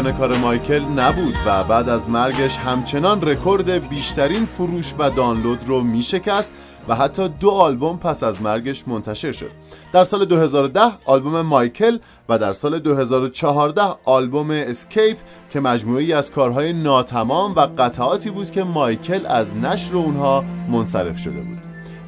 پایان 0.00 0.18
کار 0.18 0.36
مایکل 0.36 0.82
نبود 0.84 1.34
و 1.46 1.64
بعد 1.64 1.88
از 1.88 2.10
مرگش 2.10 2.56
همچنان 2.56 3.22
رکورد 3.22 3.88
بیشترین 3.88 4.46
فروش 4.46 4.94
و 4.98 5.10
دانلود 5.10 5.58
رو 5.66 5.80
می 5.80 6.02
شکست 6.02 6.52
و 6.88 6.94
حتی 6.94 7.28
دو 7.28 7.50
آلبوم 7.50 7.98
پس 7.98 8.22
از 8.22 8.42
مرگش 8.42 8.88
منتشر 8.88 9.32
شد. 9.32 9.50
در 9.92 10.04
سال 10.04 10.24
2010 10.24 10.80
آلبوم 11.04 11.40
مایکل 11.40 11.98
و 12.28 12.38
در 12.38 12.52
سال 12.52 12.78
2014 12.78 13.82
آلبوم 14.04 14.50
Xscape 14.50 15.16
که 15.50 15.60
مجموعه‌ای 15.60 16.12
از 16.12 16.30
کارهای 16.30 16.72
ناتمام 16.72 17.54
و 17.54 17.60
قطعاتی 17.60 18.30
بود 18.30 18.50
که 18.50 18.64
مایکل 18.64 19.26
از 19.26 19.56
نشر 19.56 19.96
اونها 19.96 20.44
منصرف 20.68 21.18
شده 21.18 21.40
بود. 21.40 21.58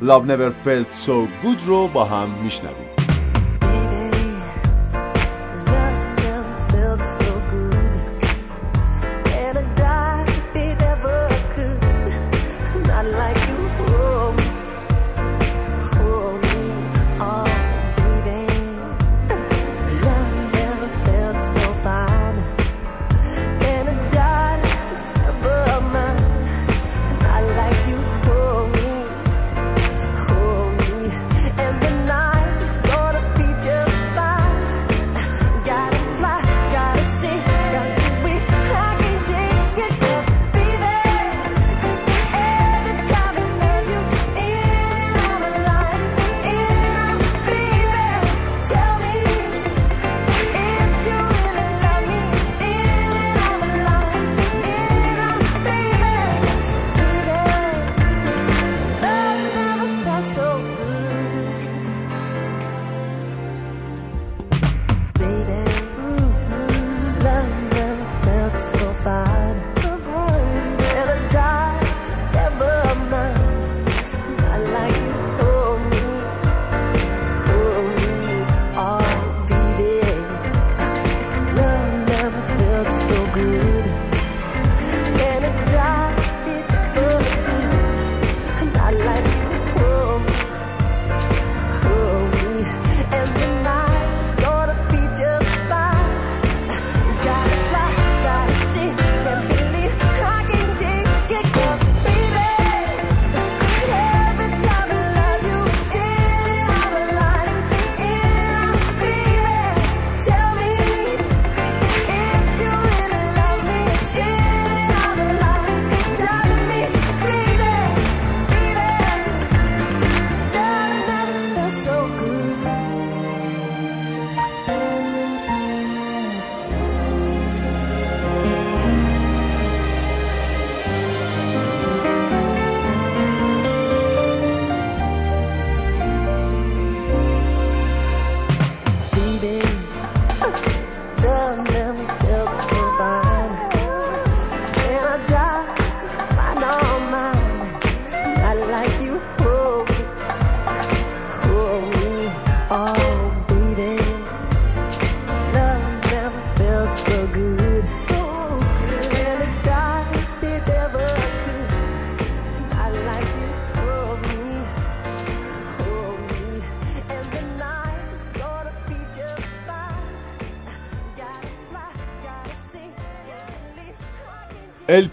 Love 0.03 0.27
Never 0.29 0.53
Felt 0.67 1.07
So 1.07 1.45
Good 1.45 1.67
رو 1.67 1.89
با 1.89 2.05
هم 2.05 2.31
میشنویم. 2.43 2.92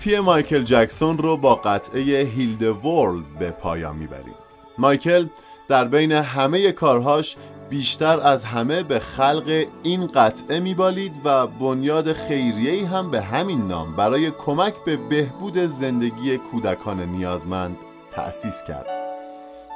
LP 0.09 0.13
مایکل 0.13 0.63
جکسون 0.63 1.17
رو 1.17 1.37
با 1.37 1.55
قطعه 1.55 2.01
Heal 2.23 2.59
the 2.59 2.85
World 2.85 3.39
به 3.39 3.51
پایان 3.51 3.95
می‌بریم. 3.95 4.33
مایکل 4.77 5.25
در 5.67 5.87
بین 5.87 6.11
همه 6.11 6.71
کارهاش 6.71 7.35
بیشتر 7.69 8.19
از 8.19 8.43
همه 8.43 8.83
به 8.83 8.99
خلق 8.99 9.65
این 9.83 10.07
قطعه 10.07 10.59
میبالید 10.59 11.13
و 11.25 11.47
بنیاد 11.47 12.13
خیریه‌ای 12.13 12.83
هم 12.83 13.11
به 13.11 13.21
همین 13.21 13.67
نام 13.67 13.95
برای 13.95 14.31
کمک 14.31 14.73
به 14.85 14.97
بهبود 14.97 15.57
زندگی 15.57 16.37
کودکان 16.37 17.01
نیازمند 17.01 17.77
تأسیس 18.11 18.63
کرد. 18.63 18.87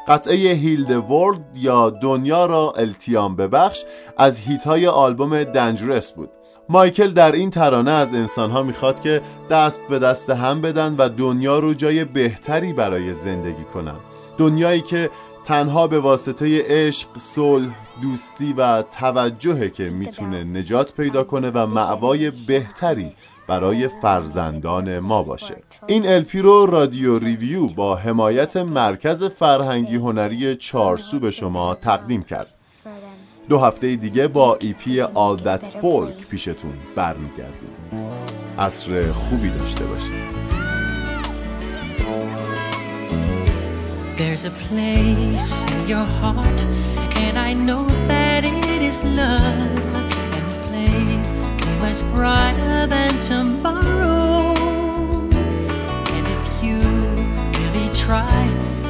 قطعه 0.07 0.35
Heal 0.35 0.67
the 0.67 0.91
World 0.91 1.41
یا 1.55 1.89
دنیا 1.89 2.45
را 2.45 2.73
التیام 2.77 3.35
ببخش 3.35 3.83
از 4.17 4.39
hit 4.39 4.68
های 4.68 4.87
آلبوم 4.87 5.43
Dangerous 5.43 6.13
بود. 6.13 6.29
مایکل 6.69 7.07
در 7.07 7.31
این 7.31 7.49
ترانه 7.49 7.91
از 7.91 8.13
انسانها 8.13 8.63
می‌خواد 8.63 8.99
که 8.99 9.21
دست 9.49 9.81
به 9.89 9.99
دست 9.99 10.29
هم 10.29 10.61
بدن 10.61 10.95
و 10.97 11.09
دنیا 11.09 11.59
رو 11.59 11.73
جای 11.73 12.05
بهتری 12.05 12.73
برای 12.73 13.13
زندگی 13.13 13.63
کنن. 13.63 13.95
دنیایی 14.37 14.81
که 14.81 15.09
تنها 15.45 15.87
به 15.87 15.99
واسطه 15.99 16.63
عشق، 16.67 17.07
صلح، 17.17 17.75
دوستی 18.01 18.53
و 18.53 18.81
توجهه 18.81 19.69
که 19.69 19.89
می‌تونه 19.89 20.43
نجات 20.43 20.93
پیدا 20.93 21.23
کنه 21.23 21.49
و 21.49 21.65
معوای 21.65 22.31
بهتری 22.31 23.11
برای 23.47 23.89
فرزندان 24.01 24.99
ما 24.99 25.23
باشه. 25.23 25.55
این 25.87 26.07
الپی 26.07 26.39
رو 26.39 26.65
رادیو 26.65 27.19
ریویو 27.19 27.67
با 27.67 27.95
حمایت 27.95 28.57
مرکز 28.57 29.23
فرهنگی 29.23 29.95
هنری 29.95 30.55
چارسو 30.55 31.19
به 31.19 31.31
شما 31.31 31.75
تقدیم 31.75 32.21
کرد. 32.21 32.47
دو 33.49 33.59
هفته 33.59 33.95
دیگه 33.95 34.27
با 34.27 34.57
ایپی 34.61 35.03
All 35.03 35.41
That 35.45 35.65
Folk 35.65 36.25
پیشتون 36.29 36.73
برمیگردیم 36.95 37.69
عصر 38.59 39.11
خوبی 39.11 39.49
داشته 39.49 39.85
باشید 39.85 40.43
There's 44.17 44.45
a 44.45 44.55
place 44.69 45.65
in 45.73 45.87
your 45.93 46.07
heart, 46.21 46.59
and 47.25 47.35
I 47.49 47.51
know 47.67 47.83
that 48.11 48.41
it 48.43 48.81
is 48.89 49.03
love. 49.03 49.93
And 50.35 50.43
this 50.47 50.59
place 50.67 51.29
is 51.29 51.73
much 51.83 51.99
brighter 52.13 52.79
than 52.93 53.11
tomorrow. 53.31 54.53
And 56.15 56.23
if 56.37 56.45
you 56.65 56.79
really 57.59 57.89
try, 58.05 58.39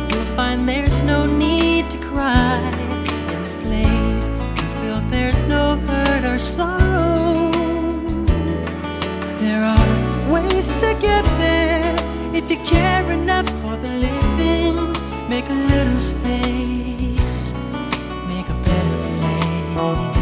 you'll 0.09 0.31
find 0.37 0.57
there's 0.67 0.99
no 1.03 1.19
need 1.25 1.89
to 1.93 1.97
cry. 2.09 2.82
Hurt 6.23 6.35
or 6.35 6.39
sorrow. 6.39 7.51
There 9.37 9.63
are 9.63 10.31
ways 10.31 10.67
to 10.67 10.95
get 10.99 11.23
there 11.37 11.95
if 12.33 12.49
you 12.49 12.57
care 12.65 13.09
enough 13.11 13.49
for 13.61 13.75
the 13.77 13.89
living. 13.89 14.75
Make 15.29 15.49
a 15.49 15.53
little 15.53 15.99
space, 15.99 17.53
make 18.27 18.47
a 18.47 18.57
better 18.65 18.97
place. 19.19 20.12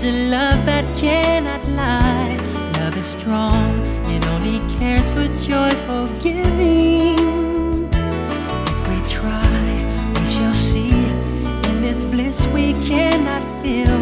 There's 0.00 0.14
a 0.14 0.30
love 0.30 0.64
that 0.64 0.84
cannot 0.96 1.66
lie. 1.70 2.36
Love 2.78 2.96
is 2.96 3.04
strong 3.04 3.80
and 4.06 4.24
only 4.26 4.60
cares 4.78 5.10
for 5.10 5.26
joy, 5.42 5.70
giving. 6.22 7.18
If 7.90 8.80
we 8.88 8.96
try, 9.10 10.12
we 10.14 10.24
shall 10.24 10.54
see. 10.54 10.92
In 11.68 11.80
this 11.80 12.04
bliss 12.04 12.46
we 12.54 12.74
cannot 12.74 13.42
feel. 13.60 13.98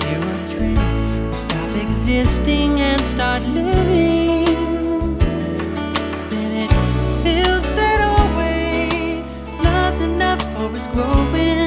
There 0.00 0.20
are 0.20 0.40
dreams 0.52 1.30
we 1.30 1.34
stop 1.34 1.70
existing 1.74 2.78
and 2.78 3.00
start 3.00 3.40
living. 3.48 4.44
Then 6.28 6.68
it 6.68 6.72
feels 7.24 7.64
that 7.78 7.98
always 8.12 9.42
love's 9.64 10.04
enough 10.04 10.42
for 10.54 10.68
us 10.76 10.86
growing. 10.88 11.59